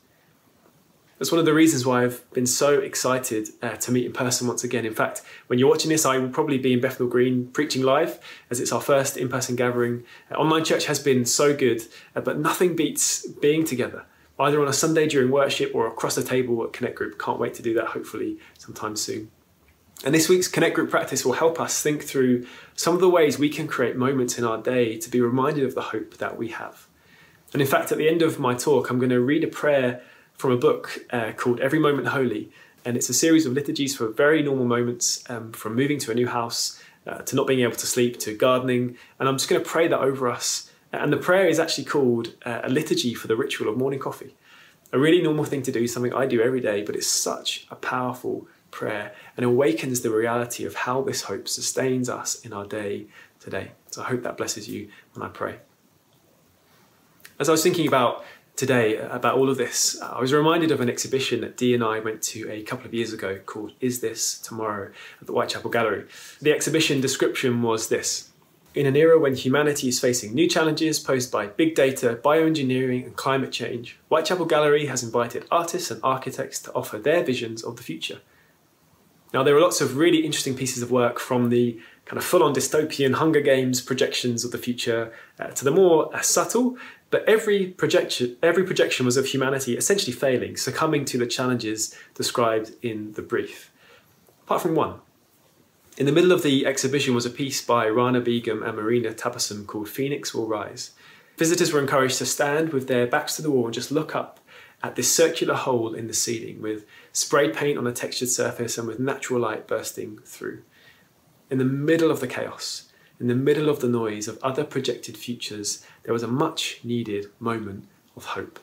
That's 1.20 1.30
one 1.30 1.38
of 1.38 1.44
the 1.44 1.52
reasons 1.52 1.84
why 1.84 2.02
I've 2.02 2.24
been 2.32 2.46
so 2.46 2.78
excited 2.78 3.50
uh, 3.60 3.76
to 3.76 3.92
meet 3.92 4.06
in 4.06 4.12
person 4.12 4.48
once 4.48 4.64
again. 4.64 4.86
In 4.86 4.94
fact, 4.94 5.20
when 5.48 5.58
you're 5.58 5.68
watching 5.68 5.90
this, 5.90 6.06
I 6.06 6.16
will 6.16 6.30
probably 6.30 6.56
be 6.56 6.72
in 6.72 6.80
Bethnal 6.80 7.10
Green 7.10 7.48
preaching 7.48 7.82
live 7.82 8.18
as 8.48 8.58
it's 8.58 8.72
our 8.72 8.80
first 8.80 9.18
in 9.18 9.28
person 9.28 9.54
gathering. 9.54 10.04
Uh, 10.30 10.36
online 10.36 10.64
church 10.64 10.86
has 10.86 10.98
been 10.98 11.26
so 11.26 11.54
good, 11.54 11.82
uh, 12.16 12.22
but 12.22 12.38
nothing 12.38 12.74
beats 12.74 13.26
being 13.26 13.64
together 13.64 14.06
either 14.38 14.62
on 14.62 14.68
a 14.68 14.72
Sunday 14.72 15.06
during 15.06 15.30
worship 15.30 15.74
or 15.74 15.86
across 15.86 16.14
the 16.14 16.22
table 16.22 16.64
at 16.64 16.72
Connect 16.72 16.96
Group. 16.96 17.18
Can't 17.18 17.38
wait 17.38 17.52
to 17.52 17.62
do 17.62 17.74
that 17.74 17.88
hopefully 17.88 18.38
sometime 18.56 18.96
soon. 18.96 19.30
And 20.06 20.14
this 20.14 20.30
week's 20.30 20.48
Connect 20.48 20.74
Group 20.74 20.88
practice 20.88 21.26
will 21.26 21.34
help 21.34 21.60
us 21.60 21.82
think 21.82 22.02
through 22.02 22.46
some 22.76 22.94
of 22.94 23.02
the 23.02 23.10
ways 23.10 23.38
we 23.38 23.50
can 23.50 23.66
create 23.66 23.94
moments 23.94 24.38
in 24.38 24.44
our 24.44 24.56
day 24.56 24.96
to 24.96 25.10
be 25.10 25.20
reminded 25.20 25.64
of 25.64 25.74
the 25.74 25.82
hope 25.82 26.16
that 26.16 26.38
we 26.38 26.48
have. 26.48 26.88
And 27.52 27.61
in 27.61 27.68
fact, 27.68 27.92
at 27.92 27.98
the 27.98 28.09
end 28.09 28.22
of 28.22 28.38
my 28.38 28.54
talk, 28.54 28.88
I'm 28.88 28.98
going 28.98 29.11
to 29.11 29.20
read 29.20 29.44
a 29.44 29.48
prayer 29.48 30.00
from 30.40 30.53
a 30.53 30.57
book 30.57 31.05
uh, 31.11 31.33
called 31.37 31.61
Every 31.61 31.79
Moment 31.79 32.09
Holy. 32.09 32.50
And 32.85 32.96
it's 32.96 33.11
a 33.11 33.14
series 33.14 33.44
of 33.44 33.53
liturgies 33.53 33.94
for 33.94 34.09
very 34.09 34.42
normal 34.42 34.64
moments, 34.64 35.22
um, 35.29 35.53
from 35.53 35.76
moving 35.76 35.98
to 36.00 36.11
a 36.11 36.14
new 36.14 36.26
house, 36.26 36.83
uh, 37.07 37.18
to 37.18 37.37
not 37.37 37.46
being 37.46 37.61
able 37.61 37.76
to 37.76 37.87
sleep, 37.87 38.18
to 38.20 38.35
gardening. 38.35 38.96
And 39.18 39.29
I'm 39.29 39.37
just 39.37 39.48
going 39.50 39.62
to 39.62 39.68
pray 39.68 39.87
that 39.88 40.00
over 40.00 40.29
us 40.29 40.70
and 40.92 41.12
the 41.12 41.18
prayer 41.18 41.46
is 41.46 41.61
actually 41.61 41.85
called 41.85 42.35
uh, 42.44 42.62
a 42.64 42.68
liturgy 42.68 43.14
for 43.14 43.29
the 43.29 43.37
ritual 43.37 43.68
of 43.68 43.76
morning 43.76 44.00
coffee. 44.00 44.35
A 44.92 44.98
really 44.98 45.22
normal 45.22 45.44
thing 45.44 45.62
to 45.62 45.72
do, 45.72 45.87
something 45.87 46.12
I 46.12 46.26
do 46.26 46.40
every 46.40 46.61
day, 46.61 46.83
but 46.83 46.96
it's 46.96 47.07
such 47.07 47.66
a 47.70 47.76
powerful 47.76 48.48
prayer 48.72 49.12
and 49.37 49.44
awakens 49.44 50.00
the 50.00 50.11
reality 50.11 50.64
of 50.64 50.74
how 50.74 51.03
this 51.03 51.22
hope 51.22 51.48
sustains 51.48 52.09
us 52.09 52.40
in 52.44 52.53
our 52.53 52.64
day 52.64 53.07
today. 53.38 53.72
So 53.90 54.03
I 54.03 54.07
hope 54.07 54.22
that 54.22 54.37
blesses 54.37 54.68
you 54.68 54.88
when 55.14 55.24
I 55.24 55.31
pray. 55.31 55.59
As 57.38 57.48
I 57.48 57.53
was 57.53 57.62
thinking 57.62 57.87
about 57.87 58.24
today, 58.61 58.99
about 58.99 59.38
all 59.38 59.49
of 59.49 59.57
this, 59.57 59.99
I 60.03 60.20
was 60.20 60.35
reminded 60.35 60.70
of 60.70 60.83
an 60.83 60.90
exhibition 60.90 61.40
that 61.40 61.57
Dee 61.57 61.75
and 61.75 61.83
I 61.83 61.99
went 61.99 62.20
to 62.25 62.46
a 62.53 62.62
couple 62.62 62.85
of 62.85 62.92
years 62.92 63.11
ago 63.11 63.40
called 63.46 63.73
Is 63.81 64.01
This 64.01 64.38
Tomorrow 64.38 64.92
at 65.18 65.27
the 65.27 65.33
Whitechapel 65.33 65.70
Gallery. 65.70 66.05
The 66.42 66.53
exhibition 66.53 67.01
description 67.01 67.62
was 67.62 67.88
this 67.88 68.29
in 68.75 68.85
an 68.85 68.96
era 68.96 69.18
when 69.18 69.35
humanity 69.35 69.88
is 69.88 69.99
facing 69.99 70.35
new 70.35 70.46
challenges 70.46 70.99
posed 70.99 71.33
by 71.33 71.46
big 71.46 71.75
data, 71.75 72.20
bioengineering, 72.23 73.07
and 73.07 73.16
climate 73.16 73.51
change, 73.51 73.99
Whitechapel 74.11 74.44
Gallery 74.44 74.87
has 74.87 75.03
invited 75.03 75.46
artists 75.51 75.90
and 75.90 75.99
architects 76.05 76.61
to 76.61 76.73
offer 76.75 76.99
their 76.99 77.25
visions 77.25 77.64
of 77.64 77.77
the 77.77 77.83
future. 77.83 78.20
Now, 79.33 79.42
there 79.42 79.57
are 79.57 79.61
lots 79.61 79.81
of 79.81 79.96
really 79.96 80.18
interesting 80.18 80.55
pieces 80.55 80.83
of 80.83 80.90
work 80.90 81.18
from 81.18 81.49
the 81.49 81.81
kind 82.05 82.18
of 82.18 82.25
full 82.25 82.42
on 82.42 82.53
dystopian 82.53 83.14
Hunger 83.14 83.40
Games 83.40 83.81
projections 83.81 84.44
of 84.44 84.51
the 84.51 84.59
future 84.59 85.12
uh, 85.38 85.46
to 85.49 85.64
the 85.64 85.70
more 85.70 86.14
uh, 86.14 86.20
subtle, 86.20 86.77
but 87.11 87.29
every 87.29 87.66
projection, 87.66 88.37
every 88.42 88.64
projection 88.64 89.05
was 89.05 89.16
of 89.16 89.27
humanity 89.27 89.77
essentially 89.77 90.12
failing, 90.12 90.57
succumbing 90.57 91.05
to 91.07 91.18
the 91.18 91.27
challenges 91.27 91.94
described 92.14 92.73
in 92.83 93.12
the 93.12 93.23
brief. 93.23 93.70
Apart 94.44 94.62
from 94.62 94.75
one, 94.75 95.01
in 95.96 96.07
the 96.07 96.12
middle 96.12 96.33
of 96.33 96.42
the 96.42 96.64
exhibition 96.64 97.14
was 97.14 97.27
a 97.27 97.31
piece 97.31 97.62
by 97.64 97.88
Rana 97.88 98.20
Begum 98.20 98.62
and 98.62 98.77
Marina 98.77 99.12
Tabassum 99.12 99.66
called 99.66 99.88
Phoenix 99.88 100.33
Will 100.33 100.46
Rise. 100.46 100.92
Visitors 101.37 101.73
were 101.73 101.81
encouraged 101.81 102.18
to 102.18 102.27
stand 102.27 102.73
with 102.73 102.87
their 102.87 103.07
backs 103.07 103.37
to 103.37 103.42
the 103.42 103.51
wall 103.51 103.66
and 103.66 103.75
just 103.75 103.90
look 103.90 104.14
up 104.14 104.40
at 104.83 104.96
this 104.96 105.12
circular 105.14 105.55
hole 105.55 105.94
in 105.94 106.07
the 106.07 106.14
ceiling 106.14 106.62
with 106.62 106.87
spray 107.12 107.51
paint 107.51 107.77
on 107.77 107.87
a 107.87 107.92
textured 107.92 108.29
surface 108.29 108.79
and 108.79 108.88
with 108.88 108.99
natural 108.99 109.40
light 109.40 109.66
bursting 109.66 110.18
through. 110.25 110.62
In 111.51 111.59
the 111.59 111.64
middle 111.64 112.11
of 112.11 112.20
the 112.20 112.29
chaos, 112.29 112.89
in 113.20 113.26
the 113.26 113.35
middle 113.35 113.68
of 113.68 113.80
the 113.80 113.88
noise 113.88 114.26
of 114.26 114.42
other 114.42 114.64
projected 114.64 115.16
futures, 115.16 115.85
there 116.02 116.14
was 116.14 116.22
a 116.22 116.28
much 116.28 116.80
needed 116.83 117.26
moment 117.38 117.87
of 118.16 118.24
hope. 118.24 118.59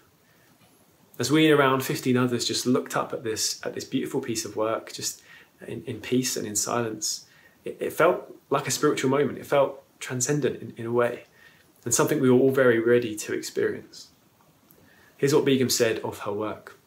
As 1.19 1.31
we 1.31 1.49
and 1.49 1.59
around 1.59 1.83
15 1.83 2.17
others 2.17 2.45
just 2.45 2.65
looked 2.65 2.97
up 2.97 3.13
at 3.13 3.23
this, 3.23 3.61
at 3.63 3.75
this 3.75 3.85
beautiful 3.85 4.19
piece 4.19 4.45
of 4.45 4.55
work, 4.55 4.91
just 4.91 5.21
in, 5.67 5.83
in 5.85 6.01
peace 6.01 6.35
and 6.35 6.47
in 6.47 6.55
silence, 6.55 7.25
it, 7.65 7.77
it 7.79 7.93
felt 7.93 8.35
like 8.49 8.67
a 8.67 8.71
spiritual 8.71 9.11
moment. 9.11 9.37
It 9.37 9.45
felt 9.45 9.83
transcendent 9.99 10.61
in, 10.61 10.73
in 10.75 10.85
a 10.87 10.91
way, 10.91 11.25
and 11.85 11.93
something 11.93 12.19
we 12.19 12.29
were 12.29 12.39
all 12.39 12.51
very 12.51 12.79
ready 12.79 13.15
to 13.15 13.33
experience. 13.33 14.09
Here's 15.17 15.33
what 15.33 15.45
Begum 15.45 15.69
said 15.69 15.99
of 15.99 16.19
her 16.19 16.33
work. 16.33 16.77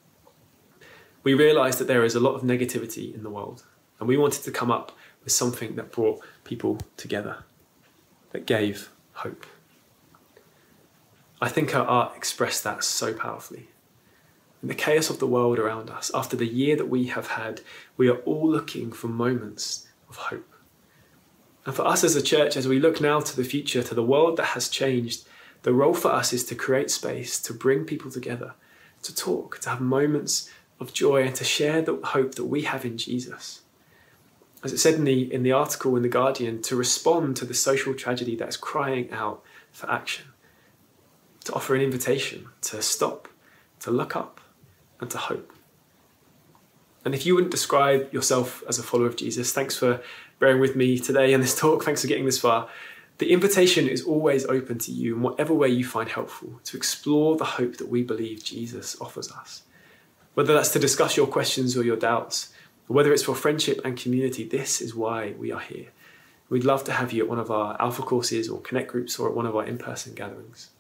We 1.23 1.35
realised 1.35 1.79
that 1.79 1.87
there 1.87 2.05
is 2.05 2.15
a 2.15 2.21
lot 2.21 2.35
of 2.35 2.43
negativity 2.43 3.15
in 3.15 3.23
the 3.23 3.31
world, 3.31 3.65
and 3.99 4.09
we 4.09 4.17
wanted 4.17 4.43
to 4.45 4.51
come 4.51 4.71
up 4.71 4.97
with 5.23 5.33
something 5.33 5.77
that 5.77 5.93
brought 5.93 6.21
people 6.45 6.79
together, 6.97 7.45
that 8.33 8.47
gave 8.47 8.91
hope. 9.15 9.47
I 11.41 11.49
think 11.49 11.71
her 11.71 11.81
art 11.81 12.17
expressed 12.17 12.65
that 12.65 12.85
so 12.85 13.15
powerfully. 13.15 13.69
In 14.63 14.69
the 14.69 14.75
chaos 14.75 15.09
of 15.09 15.21
the 15.21 15.27
world 15.27 15.59
around 15.59 15.89
us, 15.89 16.11
after 16.13 16.37
the 16.37 16.47
year 16.47 16.77
that 16.77 16.91
we 16.91 17.07
have 17.07 17.29
had, 17.29 17.63
we 17.97 18.09
are 18.09 18.19
all 18.19 18.49
looking 18.49 18.93
for 18.93 19.09
moments 19.09 19.89
of 20.09 20.17
hope. 20.17 20.53
And 21.65 21.75
for 21.75 21.87
us 21.87 22.05
as 22.05 22.15
a 22.15 22.23
church, 22.23 22.57
as 22.57 22.69
we 22.69 22.79
look 22.79 23.01
now 23.01 23.21
to 23.21 23.37
the 23.37 23.45
future, 23.45 23.83
to 23.83 23.95
the 23.95 24.03
world 24.03 24.37
that 24.37 24.47
has 24.47 24.69
changed, 24.69 25.27
the 25.63 25.73
role 25.73 25.95
for 25.95 26.11
us 26.11 26.33
is 26.33 26.45
to 26.45 26.55
create 26.55 26.91
space, 26.91 27.41
to 27.41 27.55
bring 27.55 27.85
people 27.85 28.11
together, 28.11 28.55
to 29.03 29.15
talk, 29.15 29.59
to 29.61 29.71
have 29.71 29.81
moments 29.81 30.51
of 30.79 30.93
joy, 30.93 31.23
and 31.23 31.35
to 31.37 31.45
share 31.45 31.81
the 31.81 31.97
hope 31.97 32.35
that 32.35 32.47
we 32.47 32.63
have 32.63 32.85
in 32.85 32.99
Jesus. 32.99 33.63
As 34.63 34.73
it 34.73 34.79
said 34.79 34.95
in 34.95 35.05
the, 35.05 35.33
in 35.33 35.43
the 35.43 35.53
article 35.53 35.97
in 35.97 36.03
The 36.03 36.09
Guardian, 36.09 36.61
to 36.63 36.77
respond 36.77 37.37
to 37.37 37.45
the 37.45 37.55
social 37.55 37.95
tragedy 37.95 38.37
that 38.37 38.49
is 38.49 38.57
crying 38.57 39.11
out 39.11 39.43
for 39.73 39.91
action, 39.91 40.27
to 41.45 41.53
offer 41.55 41.75
an 41.75 41.81
invitation 41.81 42.49
to 42.63 42.83
stop, 42.83 43.29
to 43.81 43.91
look 43.91 44.15
up, 44.15 44.41
and 45.01 45.11
to 45.11 45.19
hope. 45.19 45.53
And 47.05 47.15
if 47.15 47.25
you 47.25 47.35
wouldn't 47.35 47.51
describe 47.51 48.13
yourself 48.13 48.63
as 48.69 48.79
a 48.79 48.83
follower 48.83 49.07
of 49.07 49.17
Jesus, 49.17 49.53
thanks 49.53 49.77
for 49.77 50.03
bearing 50.39 50.61
with 50.61 50.77
me 50.77 50.99
today 50.99 51.33
in 51.33 51.41
this 51.41 51.59
talk. 51.59 51.83
Thanks 51.83 52.03
for 52.03 52.09
getting 52.09 52.27
this 52.27 52.39
far. 52.39 52.69
The 53.19 53.33
invitation 53.33 53.89
is 53.89 54.03
always 54.05 54.47
open 54.47 54.79
to 54.79 54.93
you 54.93 55.15
in 55.15 55.23
whatever 55.23 55.55
way 55.55 55.69
you 55.69 55.85
find 55.85 56.09
helpful 56.09 56.61
to 56.65 56.77
explore 56.77 57.37
the 57.37 57.45
hope 57.45 57.77
that 57.79 57.89
we 57.89 58.03
believe 58.03 58.45
Jesus 58.45 58.99
offers 59.01 59.31
us. 59.33 59.63
Whether 60.35 60.55
that's 60.55 60.73
to 60.73 60.79
discuss 60.79 61.17
your 61.17 61.27
questions 61.27 61.77
or 61.77 61.85
your 61.85 61.97
doubts, 61.97 62.53
Whether 62.91 63.13
it's 63.13 63.23
for 63.23 63.37
friendship 63.37 63.81
and 63.85 63.97
community, 63.97 64.43
this 64.43 64.81
is 64.81 64.97
why 64.97 65.35
we 65.39 65.53
are 65.53 65.61
here. 65.61 65.91
We'd 66.49 66.65
love 66.65 66.83
to 66.85 66.93
have 66.93 67.13
you 67.13 67.23
at 67.23 67.29
one 67.29 67.39
of 67.39 67.49
our 67.49 67.81
Alpha 67.81 68.03
courses 68.03 68.49
or 68.49 68.61
Connect 68.61 68.91
groups 68.91 69.17
or 69.17 69.29
at 69.29 69.37
one 69.37 69.47
of 69.47 69.55
our 69.55 69.65
in 69.65 69.79
person 69.79 70.13
gatherings. 70.13 70.71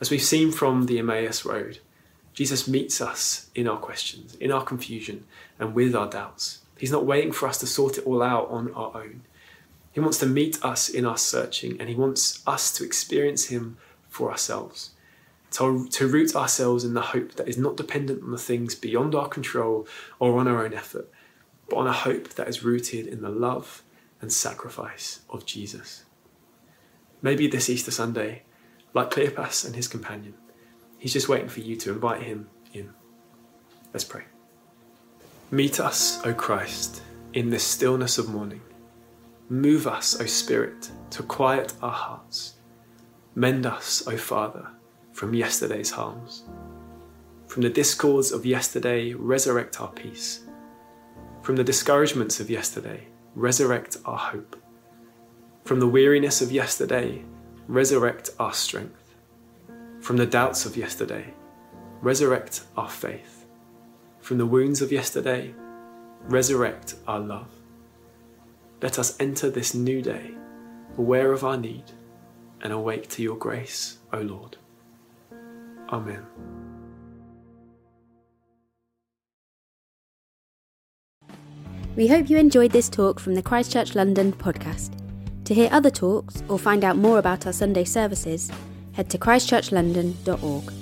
As 0.00 0.12
we've 0.12 0.22
seen 0.22 0.52
from 0.52 0.86
the 0.86 1.00
Emmaus 1.00 1.44
Road, 1.44 1.80
Jesus 2.34 2.68
meets 2.68 3.00
us 3.00 3.50
in 3.52 3.66
our 3.66 3.78
questions, 3.78 4.36
in 4.36 4.52
our 4.52 4.62
confusion, 4.62 5.24
and 5.58 5.74
with 5.74 5.92
our 5.96 6.08
doubts. 6.08 6.60
He's 6.78 6.92
not 6.92 7.04
waiting 7.04 7.32
for 7.32 7.48
us 7.48 7.58
to 7.58 7.66
sort 7.66 7.98
it 7.98 8.06
all 8.06 8.22
out 8.22 8.48
on 8.48 8.72
our 8.74 8.92
own. 8.94 9.22
He 9.90 9.98
wants 9.98 10.18
to 10.18 10.26
meet 10.26 10.64
us 10.64 10.88
in 10.88 11.04
our 11.04 11.18
searching, 11.18 11.80
and 11.80 11.88
He 11.88 11.96
wants 11.96 12.44
us 12.46 12.72
to 12.74 12.84
experience 12.84 13.46
Him 13.46 13.76
for 14.08 14.30
ourselves. 14.30 14.90
To, 15.52 15.88
to 15.88 16.06
root 16.06 16.36
ourselves 16.36 16.84
in 16.84 16.94
the 16.94 17.00
hope 17.00 17.34
that 17.34 17.48
is 17.48 17.58
not 17.58 17.76
dependent 17.76 18.22
on 18.22 18.30
the 18.30 18.38
things 18.38 18.76
beyond 18.76 19.16
our 19.16 19.28
control 19.28 19.86
or 20.20 20.38
on 20.38 20.46
our 20.46 20.64
own 20.64 20.72
effort, 20.72 21.10
but 21.68 21.76
on 21.76 21.88
a 21.88 21.92
hope 21.92 22.28
that 22.34 22.48
is 22.48 22.62
rooted 22.62 23.06
in 23.06 23.20
the 23.20 23.30
love 23.30 23.82
and 24.20 24.32
sacrifice 24.32 25.20
of 25.28 25.44
Jesus. 25.44 26.04
Maybe 27.20 27.48
this 27.48 27.68
Easter 27.68 27.90
Sunday, 27.90 28.42
like 28.94 29.10
Cleopas 29.10 29.66
and 29.66 29.74
his 29.74 29.88
companion, 29.88 30.34
he's 30.98 31.12
just 31.12 31.28
waiting 31.28 31.48
for 31.48 31.60
you 31.60 31.76
to 31.76 31.90
invite 31.90 32.22
him 32.22 32.48
in. 32.72 32.90
Let's 33.92 34.04
pray. 34.04 34.24
Meet 35.50 35.80
us, 35.80 36.24
O 36.24 36.32
Christ, 36.32 37.02
in 37.32 37.50
the 37.50 37.58
stillness 37.58 38.18
of 38.18 38.28
morning. 38.28 38.60
Move 39.48 39.88
us, 39.88 40.20
O 40.20 40.26
Spirit, 40.26 40.90
to 41.10 41.24
quiet 41.24 41.72
our 41.82 41.90
hearts. 41.90 42.54
Mend 43.34 43.66
us, 43.66 44.06
O 44.06 44.16
Father, 44.16 44.68
from 45.20 45.34
yesterday's 45.34 45.90
harms. 45.90 46.44
From 47.46 47.60
the 47.60 47.68
discords 47.68 48.32
of 48.32 48.46
yesterday, 48.46 49.12
resurrect 49.12 49.78
our 49.78 49.92
peace. 49.92 50.46
From 51.42 51.56
the 51.56 51.62
discouragements 51.62 52.40
of 52.40 52.48
yesterday, 52.48 53.06
resurrect 53.34 53.98
our 54.06 54.16
hope. 54.16 54.56
From 55.66 55.78
the 55.78 55.86
weariness 55.86 56.40
of 56.40 56.50
yesterday, 56.50 57.22
resurrect 57.68 58.30
our 58.38 58.54
strength. 58.54 59.14
From 60.00 60.16
the 60.16 60.24
doubts 60.24 60.64
of 60.64 60.74
yesterday, 60.74 61.34
resurrect 62.00 62.62
our 62.78 62.88
faith. 62.88 63.44
From 64.20 64.38
the 64.38 64.46
wounds 64.46 64.80
of 64.80 64.90
yesterday, 64.90 65.54
resurrect 66.30 66.94
our 67.06 67.20
love. 67.20 67.50
Let 68.80 68.98
us 68.98 69.20
enter 69.20 69.50
this 69.50 69.74
new 69.74 70.00
day 70.00 70.30
aware 70.96 71.34
of 71.34 71.44
our 71.44 71.58
need 71.58 71.92
and 72.62 72.72
awake 72.72 73.06
to 73.10 73.22
your 73.22 73.36
grace, 73.36 73.98
O 74.14 74.20
Lord. 74.20 74.56
Amen. 75.92 76.24
We 81.96 82.06
hope 82.06 82.30
you 82.30 82.38
enjoyed 82.38 82.70
this 82.70 82.88
talk 82.88 83.18
from 83.18 83.34
the 83.34 83.42
Christchurch 83.42 83.94
London 83.94 84.32
podcast. 84.32 84.92
To 85.44 85.54
hear 85.54 85.68
other 85.72 85.90
talks 85.90 86.42
or 86.48 86.58
find 86.58 86.84
out 86.84 86.96
more 86.96 87.18
about 87.18 87.46
our 87.46 87.52
Sunday 87.52 87.84
services, 87.84 88.50
head 88.92 89.10
to 89.10 89.18
christchurchlondon.org. 89.18 90.79